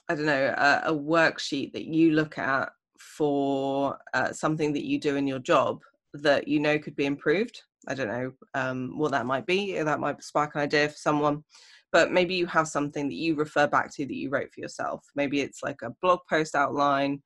[0.09, 4.99] i don't know a, a worksheet that you look at for uh, something that you
[4.99, 5.81] do in your job
[6.15, 7.63] that you know could be improved?
[7.87, 9.81] I don't know um, what that might be.
[9.81, 11.45] That might spark an idea for someone.
[11.91, 15.05] But maybe you have something that you refer back to that you wrote for yourself.
[15.15, 17.23] Maybe it's like a blog post outline.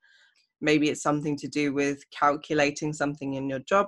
[0.61, 3.87] Maybe it's something to do with calculating something in your job.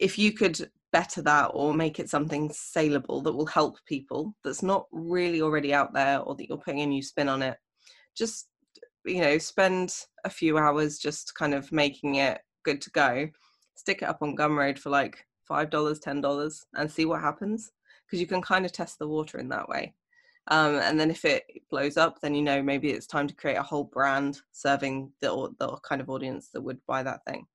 [0.00, 4.62] If you could better that or make it something saleable that will help people that's
[4.62, 7.56] not really already out there or that you're putting a new spin on it
[8.16, 8.48] just
[9.04, 13.28] you know spend a few hours just kind of making it good to go.
[13.76, 17.70] Stick it up on gumroad for like five dollars ten dollars and see what happens
[18.06, 19.94] because you can kind of test the water in that way.
[20.48, 23.56] Um, and then if it blows up then you know maybe it's time to create
[23.56, 27.46] a whole brand serving the, the kind of audience that would buy that thing.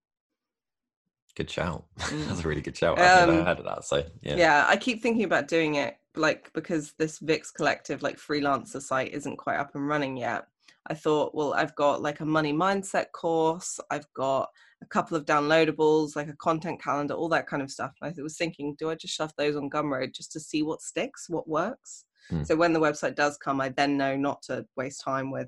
[1.36, 1.86] Good shout.
[2.00, 2.28] Mm.
[2.28, 2.98] that's a really good shout.
[2.98, 4.36] I've never Um, heard of that so yeah.
[4.36, 9.14] yeah i keep thinking about doing it like because this vix collective like freelancer site
[9.14, 10.46] isn't quite up and running yet
[10.88, 14.50] i thought well i've got like a money mindset course i've got
[14.82, 18.22] a couple of downloadables like a content calendar all that kind of stuff and i
[18.22, 21.48] was thinking do i just shove those on gumroad just to see what sticks what
[21.48, 22.44] works Hmm.
[22.44, 25.48] so when the website does come i then know not to waste time with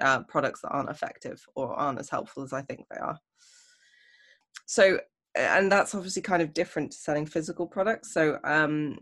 [0.00, 3.18] uh, products that aren't effective or aren't as helpful as i think they are
[4.66, 5.00] so
[5.34, 8.98] and that's obviously kind of different to selling physical products so um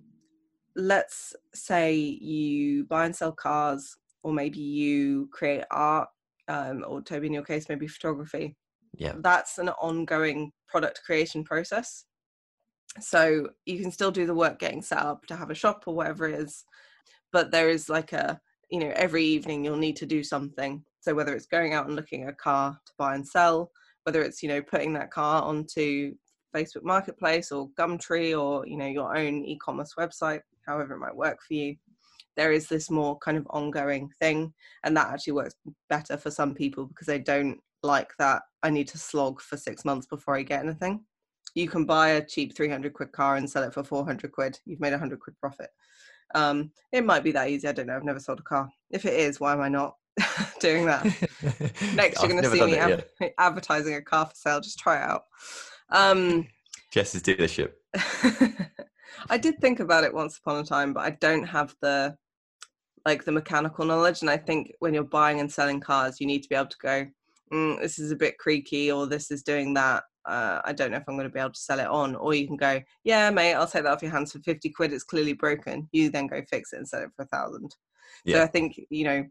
[0.77, 6.09] let's say you buy and sell cars or maybe you create art
[6.49, 8.57] um, or toby in your case maybe photography.
[8.97, 9.15] Yeah.
[9.19, 12.05] That's an ongoing product creation process.
[13.01, 15.95] So you can still do the work getting set up to have a shop or
[15.95, 16.65] whatever it is
[17.33, 20.83] but there is like a you know every evening you'll need to do something.
[21.01, 23.71] So whether it's going out and looking at a car to buy and sell
[24.05, 26.15] whether it's you know putting that car onto
[26.55, 31.39] facebook marketplace or gumtree or you know your own e-commerce website however it might work
[31.47, 31.77] for you
[32.37, 34.53] there is this more kind of ongoing thing
[34.85, 35.55] and that actually works
[35.89, 39.85] better for some people because they don't like that i need to slog for six
[39.85, 41.05] months before i get anything.
[41.55, 44.61] You can buy a cheap 300 quid car and sell it for 400 quid.
[44.67, 45.71] You've made 100 quid profit.
[46.35, 48.69] Um it might be that easy i don't know i've never sold a car.
[48.91, 49.97] If it is why am i not
[50.61, 51.03] doing that?
[51.95, 53.05] Next you're going to see me ad-
[53.39, 55.25] advertising a car for sale just try it out.
[55.91, 56.47] Um
[56.91, 57.73] jess's dealership
[59.31, 62.17] I did think about it once upon a time, but I don't have the
[63.05, 64.21] like the mechanical knowledge.
[64.21, 66.77] And I think when you're buying and selling cars, you need to be able to
[66.83, 67.07] go,
[67.53, 70.03] mm, this is a bit creaky, or this is doing that.
[70.25, 72.17] Uh, I don't know if I'm going to be able to sell it on.
[72.17, 74.93] Or you can go, yeah, mate, I'll take that off your hands for 50 quid.
[74.93, 75.89] It's clearly broken.
[75.93, 77.73] You then go fix it and sell it for a thousand.
[78.27, 79.25] So I think, you know,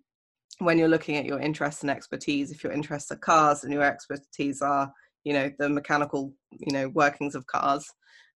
[0.60, 3.84] when you're looking at your interests and expertise, if your interests are cars and your
[3.84, 4.90] expertise are,
[5.26, 7.86] you know, the mechanical, you know, workings of cars,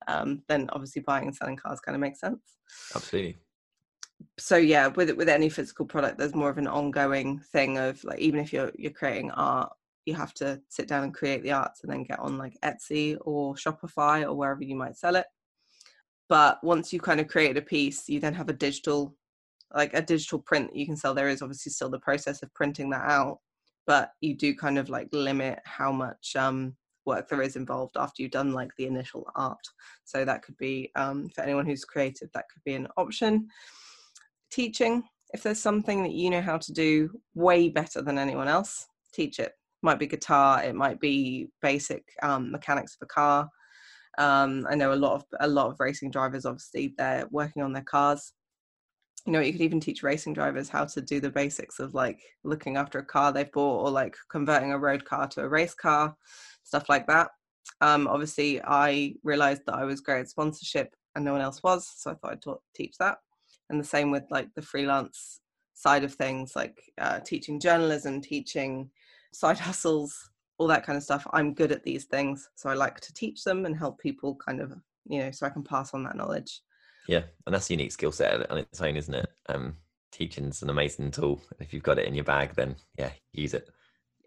[0.07, 2.57] um, then obviously buying and selling cars kind of makes sense.
[2.95, 3.37] absolutely
[4.37, 8.19] So yeah, with with any physical product, there's more of an ongoing thing of like
[8.19, 9.71] even if you're you're creating art,
[10.05, 13.17] you have to sit down and create the arts and then get on like Etsy
[13.21, 15.25] or Shopify or wherever you might sell it.
[16.27, 19.15] But once you kind of create a piece, you then have a digital
[19.73, 21.13] like a digital print that you can sell.
[21.13, 23.39] There is obviously still the process of printing that out,
[23.85, 28.21] but you do kind of like limit how much um work there is involved after
[28.21, 29.57] you've done like the initial art.
[30.05, 33.47] So that could be um, for anyone who's creative, that could be an option.
[34.51, 38.87] Teaching, if there's something that you know how to do way better than anyone else,
[39.13, 39.53] teach it.
[39.81, 43.49] Might be guitar, it might be basic um, mechanics of a car.
[44.17, 46.45] Um, I know a lot of a lot of racing drivers.
[46.45, 48.33] Obviously, they're working on their cars.
[49.25, 52.19] You know, you could even teach racing drivers how to do the basics of like
[52.43, 55.73] looking after a car they've bought or like converting a road car to a race
[55.73, 56.15] car,
[56.63, 57.29] stuff like that.
[57.81, 61.91] Um, obviously, I realized that I was great at sponsorship and no one else was,
[61.95, 63.17] so I thought I'd taught, teach that.
[63.69, 65.41] And the same with like the freelance
[65.73, 68.89] side of things, like uh, teaching journalism, teaching
[69.33, 71.25] side hustles, all that kind of stuff.
[71.31, 74.59] I'm good at these things, so I like to teach them and help people kind
[74.59, 74.73] of,
[75.07, 76.61] you know, so I can pass on that knowledge.
[77.07, 79.31] Yeah, and that's a unique skill set on its own, isn't it?
[79.47, 79.77] Um,
[80.11, 81.41] teaching's an amazing tool.
[81.59, 83.69] If you've got it in your bag, then yeah, use it.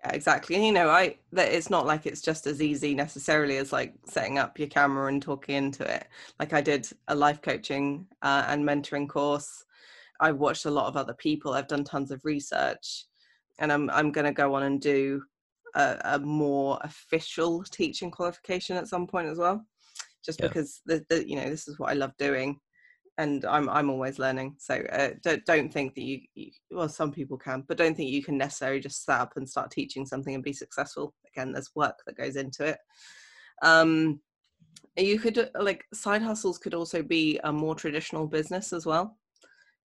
[0.05, 0.57] Exactly.
[0.57, 3.95] And you know, I that it's not like it's just as easy necessarily as like
[4.05, 6.09] setting up your camera and talking into it.
[6.41, 9.65] Like I did a life coaching uh, and mentoring course.
[10.21, 11.53] I've watched a lot of other people.
[11.53, 13.07] I've done tons of research,
[13.61, 15.23] and I'm I'm going to go on and do
[15.75, 19.65] a, a more official teaching qualification at some point as well.
[20.25, 20.49] Just Yeah.
[20.49, 22.59] because the, the you know this is what I love doing,
[23.18, 24.57] and I'm I'm always learning.
[24.59, 28.11] So uh, don't don't think that you, you well some people can, but don't think
[28.11, 31.14] you can necessarily just set up and start teaching something and be successful.
[31.35, 32.79] Again, there's work that goes into it.
[33.62, 34.20] Um,
[34.96, 39.18] you could uh, like side hustles could also be a more traditional business as well.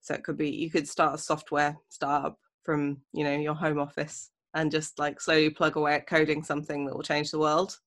[0.02, 3.80] So it could be you could start a software startup from you know your home
[3.80, 7.78] office and just like slowly plug away at coding something that will change the world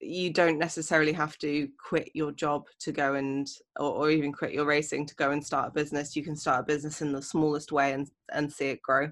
[0.00, 4.52] you don't necessarily have to quit your job to go and or, or even quit
[4.52, 7.22] your racing to go and start a business you can start a business in the
[7.22, 9.10] smallest way and and see it grow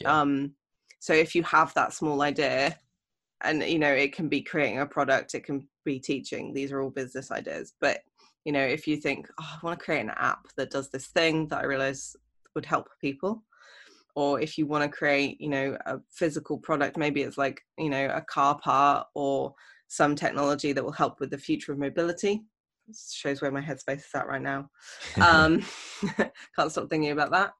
[0.00, 0.20] Yeah.
[0.20, 0.52] um
[1.00, 2.78] so if you have that small idea
[3.44, 6.80] and you know it can be creating a product it can be teaching these are
[6.80, 8.00] all business ideas but
[8.44, 11.08] you know if you think oh, i want to create an app that does this
[11.08, 12.16] thing that i realize
[12.54, 13.44] would help people
[14.14, 17.90] or if you want to create you know a physical product maybe it's like you
[17.90, 19.54] know a car part or
[19.88, 22.42] some technology that will help with the future of mobility
[22.94, 24.70] shows where my headspace is at right now.
[25.20, 25.64] Um,
[26.56, 27.52] can't stop thinking about that.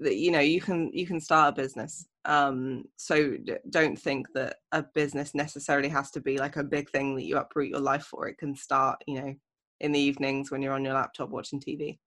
[0.00, 2.06] That you know, you can you can start a business.
[2.24, 3.36] Um, so
[3.70, 7.36] don't think that a business necessarily has to be like a big thing that you
[7.36, 8.28] uproot your life for.
[8.28, 9.34] It can start, you know,
[9.80, 11.98] in the evenings when you're on your laptop watching TV.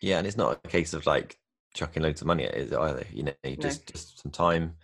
[0.00, 1.38] Yeah, and it's not a case of like
[1.74, 3.06] chucking loads of money at it either.
[3.12, 3.92] You know, just no.
[3.92, 4.74] just some time,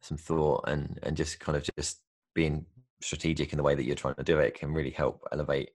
[0.00, 2.00] some thought, and and just kind of just
[2.34, 2.66] being
[3.00, 5.70] strategic in the way that you're trying to do it can really help elevate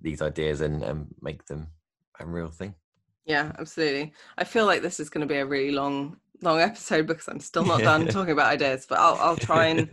[0.00, 1.68] these ideas and, and make them
[2.20, 2.74] a real thing.
[3.26, 4.12] Yeah, absolutely.
[4.38, 7.40] I feel like this is going to be a really long, long episode because I'm
[7.40, 9.90] still not done talking about ideas, but I'll, I'll try and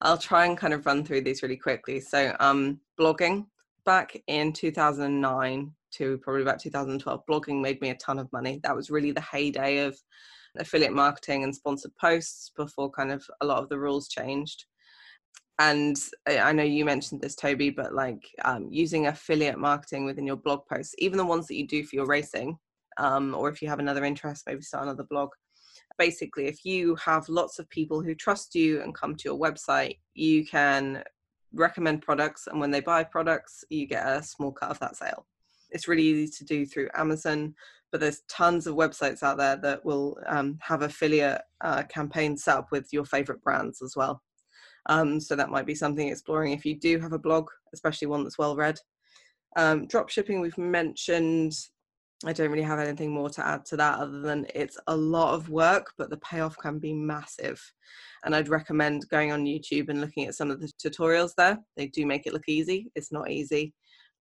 [0.00, 2.00] I'll try and kind of run through these really quickly.
[2.00, 3.46] So, um, blogging
[3.84, 8.60] back in 2009 to probably about 2012, blogging made me a ton of money.
[8.64, 9.96] That was really the heyday of
[10.58, 14.64] affiliate marketing and sponsored posts before kind of a lot of the rules changed
[15.62, 15.96] and
[16.26, 20.66] I know you mentioned this, Toby, but like um, using affiliate marketing within your blog
[20.66, 22.58] posts, even the ones that you do for your racing,
[22.98, 25.30] um, or if you have another interest, maybe start another blog.
[25.98, 29.98] Basically, if you have lots of people who trust you and come to your website,
[30.14, 31.04] you can
[31.52, 35.26] recommend products, and when they buy products, you get a small cut of that sale.
[35.70, 37.54] It's really easy to do through Amazon,
[37.92, 42.56] but there's tons of websites out there that will um, have affiliate uh, campaigns set
[42.56, 44.22] up with your favorite brands as well.
[44.86, 48.24] Um, so that might be something exploring if you do have a blog, especially one
[48.24, 48.78] that's well read.
[49.56, 51.52] Um, drop shipping, we've mentioned.
[52.24, 55.34] I don't really have anything more to add to that other than it's a lot
[55.34, 57.60] of work, but the payoff can be massive.
[58.24, 61.58] And I'd recommend going on YouTube and looking at some of the tutorials there.
[61.76, 62.92] They do make it look easy.
[62.94, 63.74] It's not easy,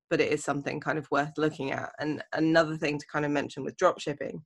[0.10, 1.92] but it is something kind of worth looking at.
[2.00, 4.42] And another thing to kind of mention with drop shipping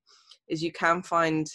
[0.49, 1.47] is you can find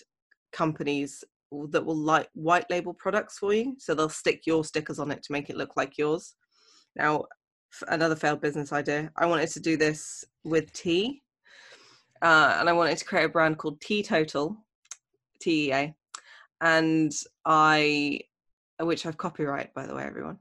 [0.52, 1.22] companies
[1.70, 3.74] that will like white label products for you.
[3.78, 6.34] So they'll stick your stickers on it to make it look like yours.
[6.96, 7.24] Now,
[7.88, 9.10] another failed business idea.
[9.16, 11.22] I wanted to do this with tea,
[12.22, 14.56] uh, and I wanted to create a brand called Teatotal,
[15.40, 15.94] TEA,
[16.60, 17.12] and
[17.44, 18.20] I,
[18.80, 20.38] which I've copyright by the way, everyone.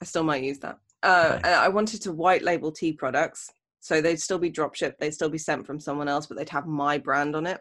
[0.00, 0.78] I still might use that.
[1.02, 1.38] Uh.
[1.44, 3.50] I wanted to white label tea products,
[3.80, 6.48] so they'd still be drop shipped, they'd still be sent from someone else, but they'd
[6.50, 7.60] have my brand on it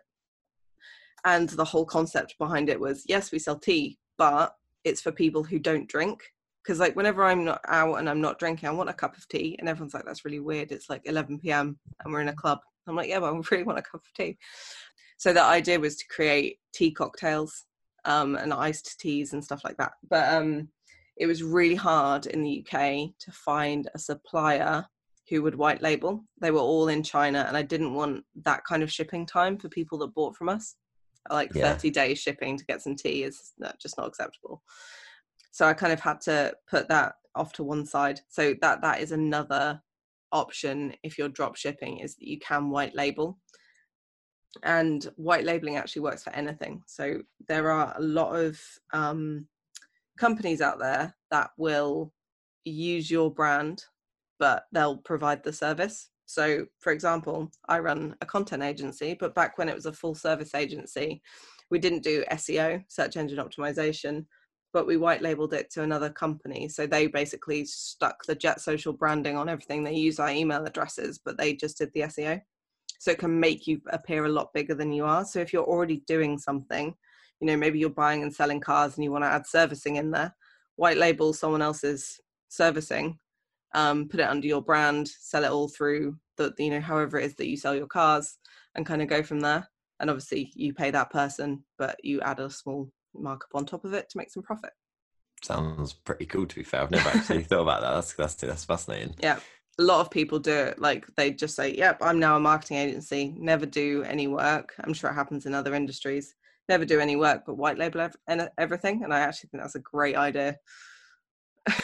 [1.25, 4.53] and the whole concept behind it was yes we sell tea but
[4.84, 6.21] it's for people who don't drink.
[6.63, 9.27] Because like whenever i'm not out and i'm not drinking i want a cup of
[9.27, 9.55] tea.
[9.58, 10.71] And everyone's like that's really weird.
[10.71, 12.60] It's like 11 p.m and we're in a club.
[12.88, 14.38] I'm like yeah but i really want a cup of tea.
[15.17, 17.65] So the idea was to create tea cocktails
[18.05, 19.91] um, and iced teas and stuff like that.
[20.10, 20.69] But um,
[21.17, 24.86] it was really hard in the uk to find a supplier
[25.29, 26.23] who would white label.
[26.39, 29.69] They were all in china and i didn't want that kind of shipping time for
[29.69, 30.75] people that bought from us
[31.29, 31.73] like yeah.
[31.73, 34.62] 30 days shipping to get some tea is just not acceptable.
[35.51, 38.21] So i kind of had to put that off to one side.
[38.29, 39.82] So that that is another
[40.32, 43.39] option if you're drop shipping is that you can white label.
[44.63, 46.82] And white labeling actually works for anything.
[46.88, 48.60] So there are a lot of
[48.93, 49.47] um,
[50.17, 52.13] companies out there that will
[52.65, 53.84] use your brand
[54.39, 59.57] but they'll provide the service so, for example, I run a content agency, but back
[59.57, 61.23] when it was a full service agency,
[61.71, 64.27] we didn't do SEO, search engine optimization,
[64.71, 66.69] but we white labeled it to another company.
[66.69, 69.83] So they basically stuck the Jet Social branding on everything.
[69.83, 72.39] They use our email addresses, but they just did the SEO.
[72.99, 75.25] So it can make you appear a lot bigger than you are.
[75.25, 76.93] So if you're already doing something,
[77.41, 80.11] you know, maybe you're buying and selling cars and you want to add servicing in
[80.11, 80.35] there,
[80.75, 83.17] white label someone else's servicing
[83.73, 87.25] um, put it under your brand, sell it all through the, you know, however it
[87.25, 88.38] is that you sell your cars
[88.75, 89.67] and kind of go from there.
[89.99, 93.93] And obviously you pay that person, but you add a small markup on top of
[93.93, 94.71] it to make some profit.
[95.43, 96.82] Sounds pretty cool to be fair.
[96.82, 97.93] I've never actually thought about that.
[97.93, 99.15] That's, that's, that's fascinating.
[99.21, 99.39] Yeah.
[99.77, 100.79] A lot of people do it.
[100.79, 104.73] Like they just say, yep, I'm now a marketing agency, never do any work.
[104.82, 106.36] I'm sure it happens in other industries.
[106.67, 109.03] Never do any work, but white label ev- everything.
[109.03, 110.58] And I actually think that's a great idea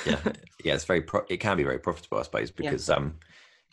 [0.06, 0.20] yeah,
[0.64, 2.96] yeah, it's very pro- it can be very profitable, I suppose, because yeah.
[2.96, 3.16] um,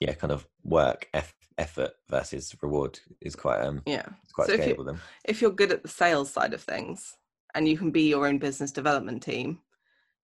[0.00, 4.88] yeah, kind of work eff- effort versus reward is quite um, yeah, quite so scalable.
[4.88, 7.16] If, you, if you're good at the sales side of things,
[7.54, 9.60] and you can be your own business development team,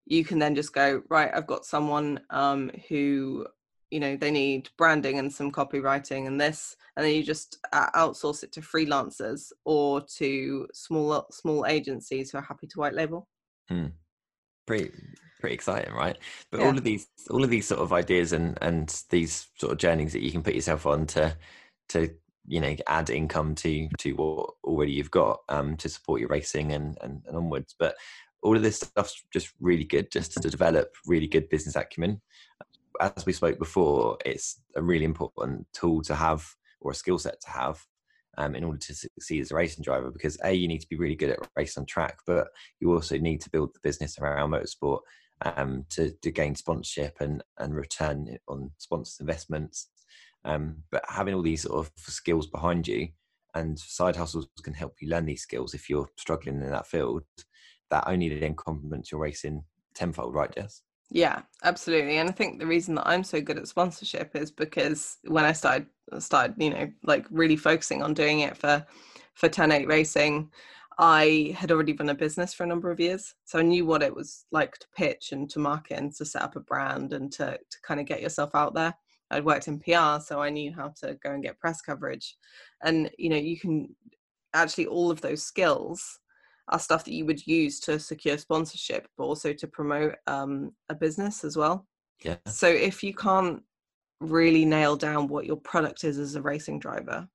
[0.07, 1.31] you can then just go right.
[1.35, 3.47] I've got someone um who
[3.91, 7.91] you know they need branding and some copywriting and this and then you just uh,
[7.93, 13.27] outsource it to freelancers or to small small agencies who are happy to white label
[13.69, 13.87] hmm.
[14.69, 14.93] Pretty
[15.41, 16.17] pretty exciting right?
[16.51, 16.67] But yeah.
[16.67, 20.13] all of these all of these sort of ideas and and these sort of journeys
[20.13, 21.37] that you can put yourself on to
[21.91, 22.11] to
[22.47, 26.73] you know add income to to what already you've got um to support your racing
[26.73, 27.75] and and, and onwards.
[27.79, 27.97] But
[28.43, 32.21] all of this stuff's just really good just to develop really good business acumen.
[33.01, 36.47] As we spoke before, it's a really important tool to have
[36.81, 37.85] or a skill set to have
[38.39, 40.97] um, in order to succeed as a racing driver because a you need to be
[40.97, 42.49] really good at racing on track but
[42.81, 45.01] you also need to build the business around motorsport
[45.43, 49.89] um, to, to gain sponsorship and, and return on sponsors investments.
[50.45, 53.09] Um, but having all these sort of skills behind you
[53.55, 57.25] and side hustles can help you learn these skills if you're struggling in that field
[57.91, 59.65] that only then complements your racing
[59.95, 62.19] tenfold right jess yeah, absolutely.
[62.19, 65.53] And I think the reason that I'm so good at sponsorship is because when I
[65.53, 65.87] started
[66.19, 68.85] started, you know, like really focusing on doing it for
[69.35, 70.51] for 108 racing,
[70.99, 73.35] I had already run a business for a number of years.
[73.45, 76.43] So I knew what it was like to pitch and to market and to set
[76.43, 78.95] up a brand and to to kind of get yourself out there.
[79.31, 82.37] I'd worked in PR, so I knew how to go and get press coverage.
[82.83, 83.95] And you know, you can
[84.53, 86.19] actually all of those skills
[86.69, 90.95] are stuff that you would use to secure sponsorship, but also to promote um, a
[90.95, 91.87] business as well.
[92.23, 92.37] Yeah.
[92.47, 93.63] So if you can't
[94.21, 97.29] really nail down what your product is as a racing driver,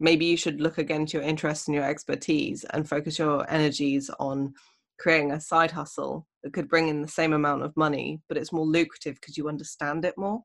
[0.00, 4.10] maybe you should look again to your interests and your expertise and focus your energies
[4.18, 4.54] on
[4.98, 8.52] creating a side hustle that could bring in the same amount of money, but it's
[8.52, 10.42] more lucrative because you understand it more.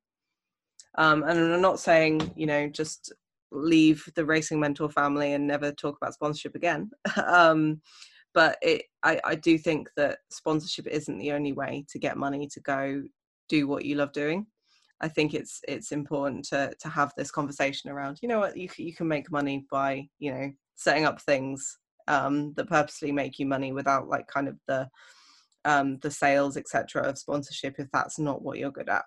[0.98, 3.14] Um, and I'm not saying, you know, just
[3.52, 6.90] leave the racing mentor family and never talk about sponsorship again.
[7.26, 7.82] um,
[8.36, 12.48] but it I, I do think that sponsorship isn't the only way to get money
[12.52, 13.02] to go
[13.50, 14.46] do what you love doing.
[15.02, 18.70] I think it's it's important to to have this conversation around you know what you,
[18.78, 21.78] you can make money by you know setting up things
[22.08, 24.88] um, that purposely make you money without like kind of the
[25.64, 29.06] um, the sales etc of sponsorship if that's not what you're good at.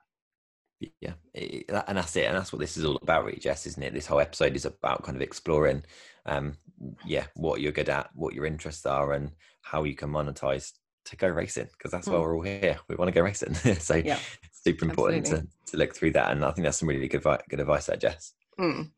[1.01, 3.93] Yeah and that's it and that's what this is all about really jess isn't it?
[3.93, 5.85] This whole episode is about kind of exploring
[6.25, 6.57] um
[7.05, 10.73] yeah what you're good at what your interests are and how you can monetize
[11.05, 12.13] to go racing because that's mm.
[12.13, 14.19] why we're all here we want to go racing so yeah,
[14.53, 17.61] super important to, to look through that and i think that's some really good good
[17.61, 18.89] advice there jess mm.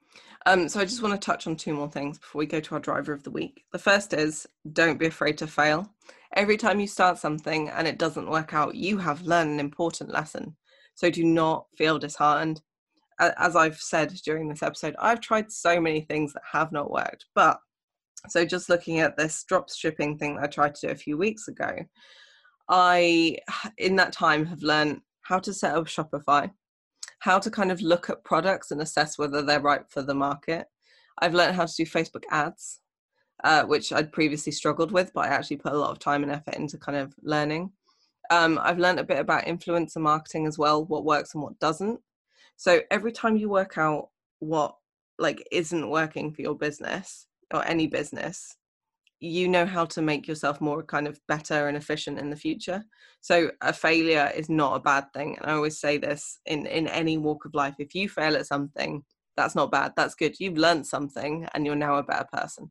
[0.47, 2.75] um, so i just want to touch on two more things before we go to
[2.75, 5.89] our driver of the week the first is don't be afraid to fail
[6.37, 10.11] every time you start something and it doesn't work out you have learned an important
[10.11, 10.57] lesson
[11.01, 12.61] so do not feel disheartened.
[13.19, 17.25] As I've said during this episode, I've tried so many things that have not worked.
[17.35, 17.59] But
[18.29, 21.17] so just looking at this drop shipping thing that I tried to do a few
[21.17, 21.71] weeks ago,
[22.69, 23.39] I,
[23.79, 26.51] in that time, have learned how to set up Shopify,
[27.21, 30.67] how to kind of look at products and assess whether they're right for the market.
[31.19, 32.81] I've learned how to do Facebook ads,
[33.45, 36.33] uh, which I'd previously struggled with, but I actually put a lot of time and
[36.33, 37.73] effort into kind of learning.
[38.31, 42.01] Um, I've learned a bit about influencer marketing as well, what works and what doesn't.
[42.57, 44.77] So every time you work out what
[45.19, 48.57] like isn't working for your business or any business,
[49.21, 52.83] you know how to make yourself more kind of better and efficient in the future.
[53.21, 55.37] So a failure is not a bad thing.
[55.39, 57.75] And I always say this in in any walk of life.
[57.79, 59.05] If you fail at something,
[59.37, 59.93] that's not bad.
[59.97, 60.41] That's good.
[60.41, 62.71] You've learned something and you're now a better person.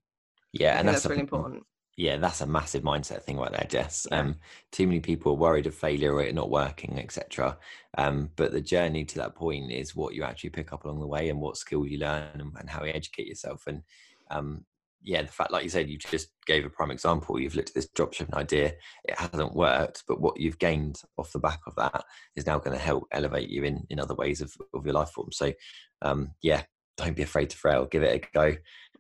[0.52, 1.64] Yeah, and that's, that's a, really important
[2.00, 4.08] yeah, that's a massive mindset thing right there, Jess.
[4.10, 4.38] Um,
[4.72, 7.58] too many people are worried of failure or it not working, etc.
[7.98, 11.08] Um, but the journey to that point is what you actually pick up along the
[11.08, 13.68] way and what skill you learn and, and how you educate yourself.
[13.68, 13.84] And
[14.30, 14.66] um,
[15.02, 17.40] yeah, the fact, like you said, you just gave a prime example.
[17.40, 18.74] You've looked at this dropshipping idea;
[19.06, 22.04] it hasn't worked, but what you've gained off the back of that
[22.36, 25.10] is now going to help elevate you in in other ways of, of your life
[25.10, 25.32] form.
[25.32, 25.54] So,
[26.02, 26.64] um, yeah,
[26.98, 27.86] don't be afraid to fail.
[27.86, 28.56] Give it a go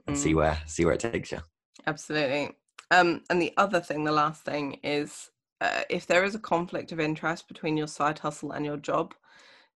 [0.07, 0.19] and mm.
[0.19, 1.39] see where see where it takes you.
[1.85, 2.51] Absolutely.
[2.91, 5.29] Um, and the other thing, the last thing is
[5.61, 9.13] uh, if there is a conflict of interest between your side hustle and your job,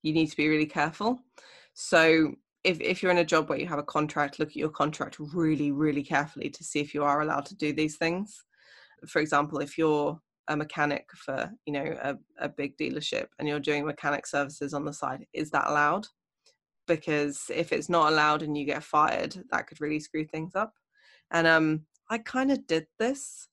[0.02, 1.20] you need to be really careful.
[1.74, 4.70] So if, if you're in a job where you have a contract, look at your
[4.70, 8.44] contract really, really carefully to see if you are allowed to do these things.
[9.08, 13.60] For example, if you're a mechanic for you know a, a big dealership and you're
[13.60, 16.08] doing mechanic services on the side, is that allowed?
[16.88, 20.74] Because if it's not allowed and you get fired, that could really screw things up.
[21.32, 23.48] And um, I kind of did this.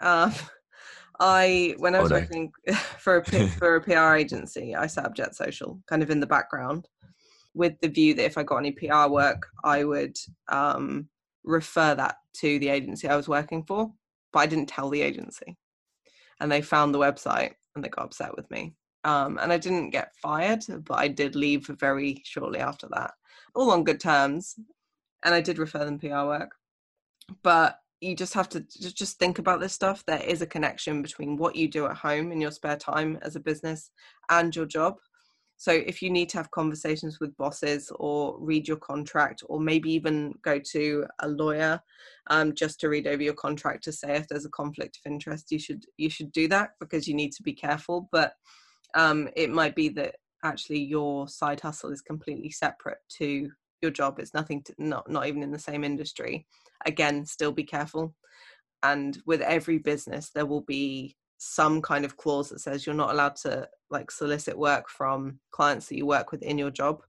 [0.00, 0.32] Um,
[1.20, 2.20] I when I was oh, no.
[2.20, 2.52] working
[2.98, 6.26] for a for a PR agency, I set up Jet Social kind of in the
[6.26, 6.88] background,
[7.56, 10.16] with the view that if I got any PR work, I would
[10.48, 11.08] um,
[11.42, 13.90] refer that to the agency I was working for.
[14.32, 15.56] But I didn't tell the agency,
[16.40, 18.74] and they found the website and they got upset with me.
[19.04, 23.12] Um, and I didn't get fired, but I did leave very shortly after that,
[23.54, 24.56] all on good terms.
[25.24, 26.50] And I did refer them PR work,
[27.42, 31.36] but you just have to just think about this stuff there is a connection between
[31.36, 33.90] what you do at home in your spare time as a business
[34.28, 34.96] and your job
[35.56, 39.90] so if you need to have conversations with bosses or read your contract or maybe
[39.90, 41.80] even go to a lawyer
[42.28, 45.50] um, just to read over your contract to say if there's a conflict of interest
[45.50, 48.08] you should you should do that because you need to be careful.
[48.12, 48.34] But
[48.94, 53.50] um, it might be that actually your side hustle is completely separate to
[53.82, 54.18] your job.
[54.18, 56.46] It's nothing to not not even in the same industry.
[56.84, 58.14] Again still be careful.
[58.82, 63.10] And with every business there will be some kind of clause that says you're not
[63.10, 67.02] allowed to like solicit work from clients that you work with in your job.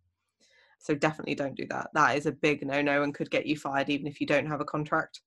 [0.80, 1.90] So definitely don't do that.
[1.94, 4.48] That is a big no no and could get you fired even if you don't
[4.48, 5.22] have a contract.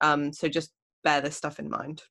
[0.00, 0.72] Um so just
[1.02, 2.02] bear this stuff in mind.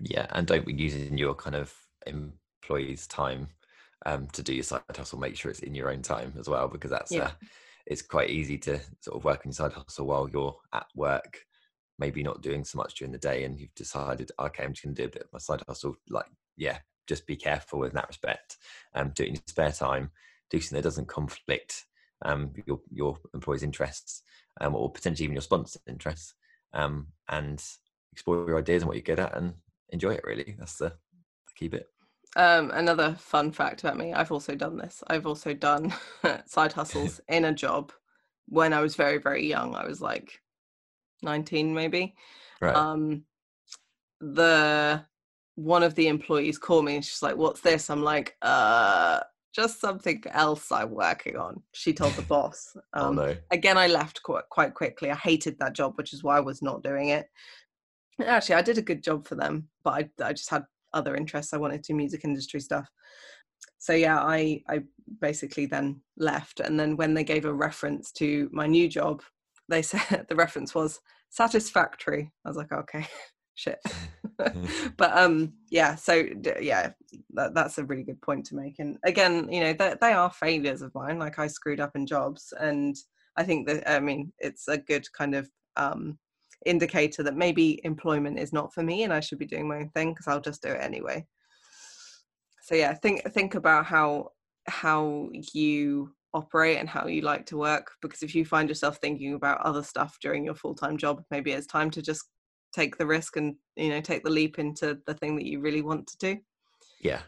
[0.00, 1.74] Yeah and don't be using your kind of
[2.06, 3.48] employees time
[4.06, 5.18] um to do your side hustle.
[5.18, 7.24] Make sure it's in your own time as well because that's yeah.
[7.24, 7.30] uh,
[7.86, 11.44] it's quite easy to sort of work on your side hustle while you're at work
[11.98, 14.94] maybe not doing so much during the day and you've decided okay i'm just going
[14.94, 16.26] to do a bit of my side hustle like
[16.56, 16.78] yeah
[17.08, 18.58] just be careful in that respect.
[18.94, 20.10] Um do it in your spare time
[20.50, 21.86] do something that doesn't conflict
[22.24, 24.22] um your your employees interests
[24.60, 26.34] um or potentially even your sponsor's interests
[26.74, 27.62] um and
[28.12, 29.54] explore your ideas and what you're good at and
[29.90, 30.54] enjoy it really.
[30.58, 31.86] That's the, the key bit.
[32.36, 35.02] Um, another fun fact about me i've also done this.
[35.06, 35.94] I've also done
[36.46, 37.92] side hustles in a job.
[38.50, 40.40] When i was very very young i was like
[41.22, 42.14] 19 maybe
[42.60, 42.74] right.
[42.74, 43.24] um
[44.20, 45.04] the
[45.54, 49.20] one of the employees called me and she's like what's this i'm like uh
[49.54, 53.36] just something else i'm working on she told the boss um, oh, no.
[53.50, 56.62] again i left quite, quite quickly i hated that job which is why i was
[56.62, 57.26] not doing it
[58.24, 60.64] actually i did a good job for them but i, I just had
[60.94, 62.88] other interests i wanted to music industry stuff
[63.78, 64.80] so yeah i i
[65.20, 69.22] basically then left and then when they gave a reference to my new job
[69.68, 71.00] they said the reference was
[71.30, 72.32] satisfactory.
[72.44, 73.06] I was like, okay,
[73.54, 73.78] shit.
[74.96, 75.94] but um, yeah.
[75.94, 76.24] So
[76.60, 76.92] yeah,
[77.34, 78.78] that, that's a really good point to make.
[78.78, 81.18] And again, you know, they, they are failures of mine.
[81.18, 82.96] Like I screwed up in jobs, and
[83.36, 86.18] I think that I mean, it's a good kind of um
[86.66, 89.90] indicator that maybe employment is not for me, and I should be doing my own
[89.90, 91.26] thing because I'll just do it anyway.
[92.62, 94.32] So yeah, think think about how
[94.66, 99.34] how you operate and how you like to work because if you find yourself thinking
[99.34, 102.24] about other stuff during your full-time job maybe it's time to just
[102.72, 105.80] take the risk and you know take the leap into the thing that you really
[105.80, 106.36] want to do.
[107.00, 107.20] Yeah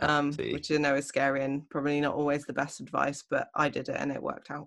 [0.00, 3.68] um which i know is scary and probably not always the best advice but i
[3.68, 4.66] did it and it worked out.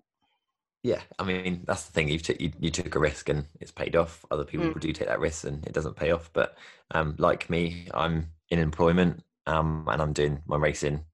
[0.82, 3.70] Yeah i mean that's the thing you took you, you took a risk and it's
[3.70, 4.24] paid off.
[4.30, 4.80] Other people mm.
[4.80, 6.56] do take that risk and it doesn't pay off but
[6.92, 11.04] um like me i'm in employment um and i'm doing my racing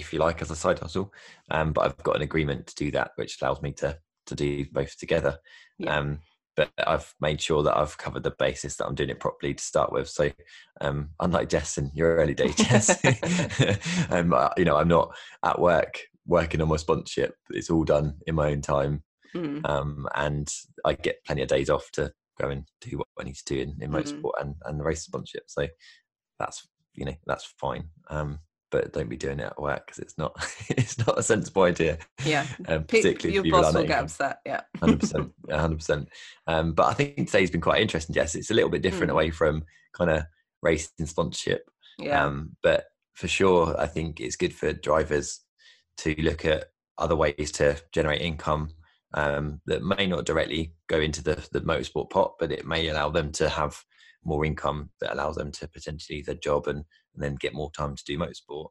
[0.00, 1.12] if you like, as a side hustle.
[1.50, 4.64] Um, but I've got an agreement to do that, which allows me to to do
[4.72, 5.38] both together.
[5.78, 5.96] Yeah.
[5.96, 6.20] Um,
[6.56, 9.62] but I've made sure that I've covered the basis that I'm doing it properly to
[9.62, 10.08] start with.
[10.08, 10.30] So,
[10.80, 13.02] um, unlike Jess in your early day, Jess,
[14.10, 17.34] um, you know, I'm not at work working on my sponsorship.
[17.50, 19.02] It's all done in my own time,
[19.34, 19.66] mm.
[19.68, 20.48] um, and
[20.84, 23.60] I get plenty of days off to go and do what I need to do
[23.60, 24.42] in, in motorsport mm.
[24.42, 25.44] and, and the race sponsorship.
[25.46, 25.66] So
[26.38, 27.84] that's you know that's fine.
[28.08, 28.40] Um,
[28.70, 30.34] but don't be doing it at work because it's not
[30.70, 31.98] it's not a sensible idea.
[32.24, 34.38] Yeah, um, particularly your boss will get upset.
[34.46, 36.08] Yeah, hundred percent, hundred percent.
[36.46, 38.34] Um, but I think today's been quite interesting, Jess.
[38.34, 39.14] It's a little bit different mm.
[39.14, 40.24] away from kind of
[40.62, 41.68] racing sponsorship.
[41.98, 45.40] Yeah, um, but for sure, I think it's good for drivers
[45.98, 46.66] to look at
[46.98, 48.70] other ways to generate income
[49.14, 53.10] um, that may not directly go into the the motorsport pot, but it may allow
[53.10, 53.82] them to have
[54.24, 57.96] more income that allows them to potentially their job and and then get more time
[57.96, 58.68] to do motorsport.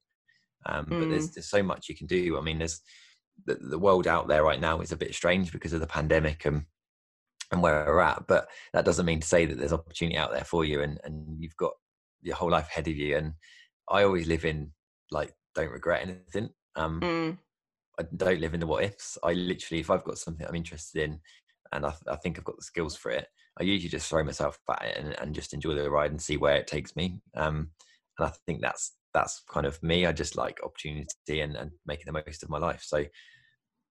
[0.65, 0.99] Um, mm.
[0.99, 1.33] But there's, mm.
[1.33, 2.37] there's so much you can do.
[2.37, 2.81] I mean, there's
[3.45, 6.45] the, the world out there right now is a bit strange because of the pandemic
[6.45, 6.65] and
[7.51, 8.27] and where we're at.
[8.27, 11.37] But that doesn't mean to say that there's opportunity out there for you and and
[11.39, 11.73] you've got
[12.21, 13.17] your whole life ahead of you.
[13.17, 13.33] And
[13.89, 14.71] I always live in
[15.11, 16.49] like don't regret anything.
[16.75, 17.37] Um, mm.
[17.99, 19.17] I don't live in the what ifs.
[19.23, 21.19] I literally, if I've got something I'm interested in,
[21.71, 23.27] and I, I think I've got the skills for it,
[23.59, 26.37] I usually just throw myself at it and, and just enjoy the ride and see
[26.37, 27.21] where it takes me.
[27.35, 27.71] Um,
[28.17, 30.05] and I think that's that's kind of me.
[30.05, 32.83] I just like opportunity and, and making the most of my life.
[32.83, 33.05] So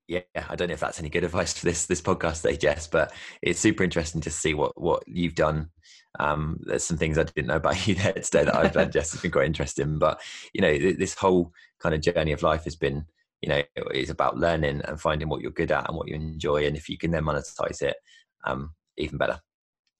[0.06, 2.86] yeah, I don't know if that's any good advice for this this podcast today, Jess,
[2.86, 3.12] but
[3.42, 5.70] it's super interesting to see what what you've done.
[6.18, 8.92] Um, there's some things I didn't know about you there today that I've learned.
[8.92, 10.20] Jess has been quite interesting, but
[10.52, 13.04] you know, this whole kind of journey of life has been,
[13.42, 16.66] you know, it's about learning and finding what you're good at and what you enjoy,
[16.66, 17.96] and if you can then monetize it,
[18.44, 19.40] um, even better.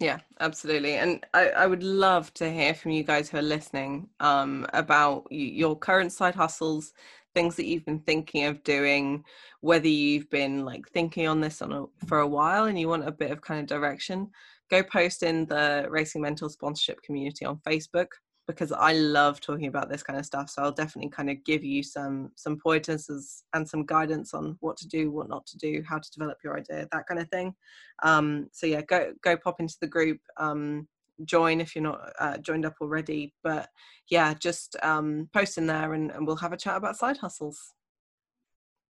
[0.00, 0.94] Yeah, absolutely.
[0.94, 5.26] And I, I would love to hear from you guys who are listening um, about
[5.30, 6.92] your current side hustles,
[7.34, 9.24] things that you've been thinking of doing,
[9.60, 13.08] whether you've been like thinking on this on a, for a while and you want
[13.08, 14.30] a bit of kind of direction.
[14.70, 18.08] Go post in the Racing Mentor sponsorship community on Facebook
[18.48, 20.48] because I love talking about this kind of stuff.
[20.50, 23.08] So I'll definitely kind of give you some some pointers
[23.54, 26.58] and some guidance on what to do, what not to do, how to develop your
[26.58, 27.54] idea, that kind of thing.
[28.02, 30.18] Um, so yeah, go go pop into the group.
[30.38, 30.88] Um,
[31.24, 33.34] join if you're not uh, joined up already.
[33.44, 33.68] But
[34.10, 37.74] yeah, just um, post in there and, and we'll have a chat about side hustles.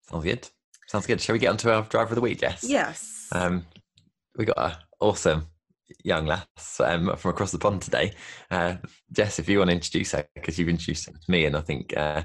[0.09, 0.49] Sounds good.
[0.87, 1.21] Sounds good.
[1.21, 2.65] Shall we get on to our driver of the week, Jess?
[2.65, 3.29] Yes.
[3.33, 3.67] Um,
[4.37, 5.49] we got an awesome
[6.05, 8.13] young lass um, from across the pond today.
[8.51, 8.77] Uh,
[9.13, 12.23] Jess, if you want to introduce her, because you've introduced me, and I think uh,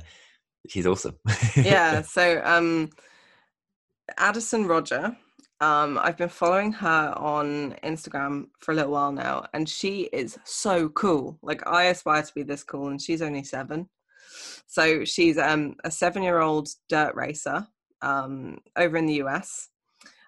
[0.70, 1.16] she's awesome.
[1.56, 2.02] yeah.
[2.02, 2.90] So, um,
[4.18, 5.16] Addison Roger.
[5.62, 10.38] Um, I've been following her on Instagram for a little while now, and she is
[10.44, 11.40] so cool.
[11.42, 13.90] Like I aspire to be this cool, and she's only seven.
[14.68, 17.66] So she's um, a seven-year-old dirt racer
[18.02, 19.70] um, over in the US.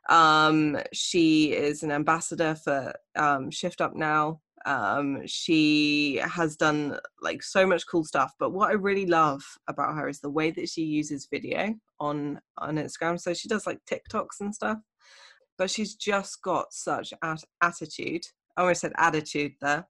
[0.10, 4.42] Um, she is an ambassador for um, Shift Up Now.
[4.66, 8.34] Um, she has done like so much cool stuff.
[8.40, 12.40] But what I really love about her is the way that she uses video on
[12.58, 13.20] on Instagram.
[13.20, 14.80] So she does like TikToks and stuff.
[15.58, 18.24] But she's just got such at- attitude.
[18.58, 19.88] I almost said attitude there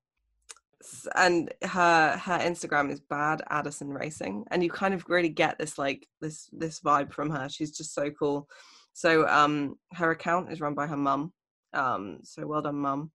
[1.16, 5.78] and her her Instagram is bad Addison Racing, and you kind of really get this
[5.78, 7.50] like this this vibe from her.
[7.50, 8.48] She's just so cool.
[8.96, 11.34] So um, her account is run by her mum.
[11.74, 13.12] Um, so well done, mum.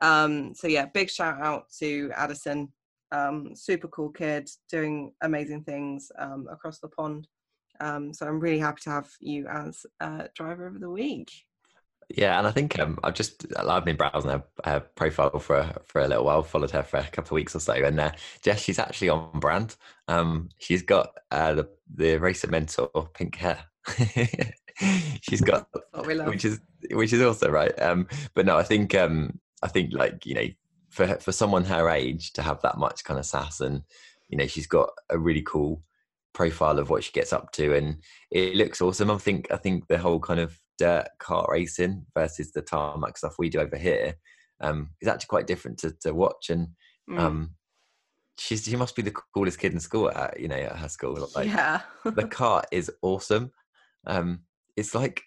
[0.00, 2.72] Um, so yeah, big shout out to Addison.
[3.12, 6.10] Um, super cool kid, doing amazing things
[6.50, 7.28] across the pond.
[7.80, 11.30] So I'm really happy to have you as uh, driver of the week.
[12.16, 16.00] Yeah, and I think um, I've just I've been browsing her, her, profile for for
[16.00, 18.12] a little while, followed her for a couple of weeks or so, and uh,
[18.42, 19.76] Jess, she's actually on brand.
[20.08, 23.58] Um, she's got uh, the the racer mentor pink hair.
[25.20, 25.68] she's got
[26.04, 26.60] which is
[26.90, 27.76] which is also right.
[27.80, 30.46] Um, but no, I think um, I think like you know
[30.90, 33.82] for for someone her age to have that much kind of sass and
[34.28, 35.82] you know she's got a really cool
[36.32, 37.96] profile of what she gets up to and
[38.30, 39.10] it looks awesome.
[39.10, 43.34] I think I think the whole kind of dirt kart racing versus the tarmac stuff
[43.38, 44.14] we do over here
[44.60, 46.50] um, is actually quite different to, to watch.
[46.50, 46.68] And
[47.10, 47.18] mm.
[47.18, 47.54] um,
[48.38, 51.28] she's she must be the coolest kid in school at you know at her school.
[51.34, 53.50] Like, yeah, the kart is awesome.
[54.06, 54.40] Um,
[54.78, 55.22] it's like,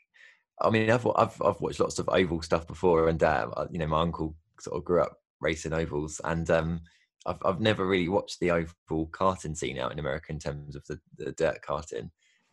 [0.61, 3.87] I mean, I've I've I've watched lots of oval stuff before, and uh, you know,
[3.87, 6.81] my uncle sort of grew up racing ovals, and um,
[7.25, 10.85] I've I've never really watched the oval karting scene out in America in terms of
[10.87, 12.09] the, the dirt karting.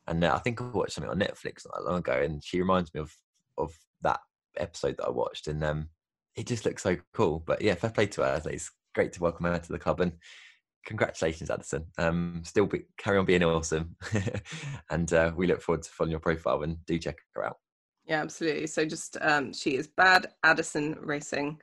[0.06, 2.60] And uh, I think I watched something on Netflix not that long ago, and she
[2.60, 3.14] reminds me of
[3.56, 4.20] of that
[4.56, 5.88] episode that I watched, and um,
[6.34, 7.42] it just looks so cool.
[7.46, 8.42] But yeah, fair play to her.
[8.46, 10.12] It's great to welcome her to the club, and
[10.88, 11.84] congratulations, Addison.
[11.98, 13.94] Um, still be, carry on being awesome,
[14.90, 17.58] and uh, we look forward to following your profile and do check her out.
[18.06, 18.66] Yeah, absolutely.
[18.66, 21.60] So just um, she is bad Addison Racing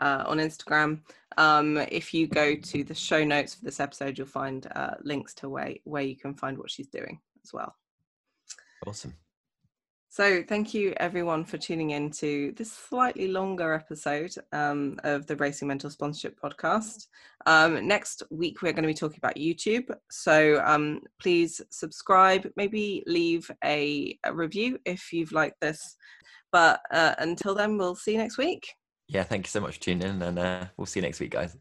[0.00, 1.00] uh, on Instagram.
[1.36, 5.34] Um, if you go to the show notes for this episode, you'll find uh, links
[5.34, 7.74] to where where you can find what she's doing as well.
[8.86, 9.14] Awesome.
[10.10, 15.36] So, thank you everyone for tuning in to this slightly longer episode um, of the
[15.36, 17.08] Racing Mentor Sponsorship Podcast.
[17.44, 19.94] Um, next week, we're going to be talking about YouTube.
[20.10, 25.96] So, um, please subscribe, maybe leave a, a, review if you've liked this.
[26.52, 28.66] But uh, until then, we'll see you next week.
[29.08, 31.32] Yeah, thank you so much for tuning in, and uh, we'll see you next week,
[31.32, 31.54] guys.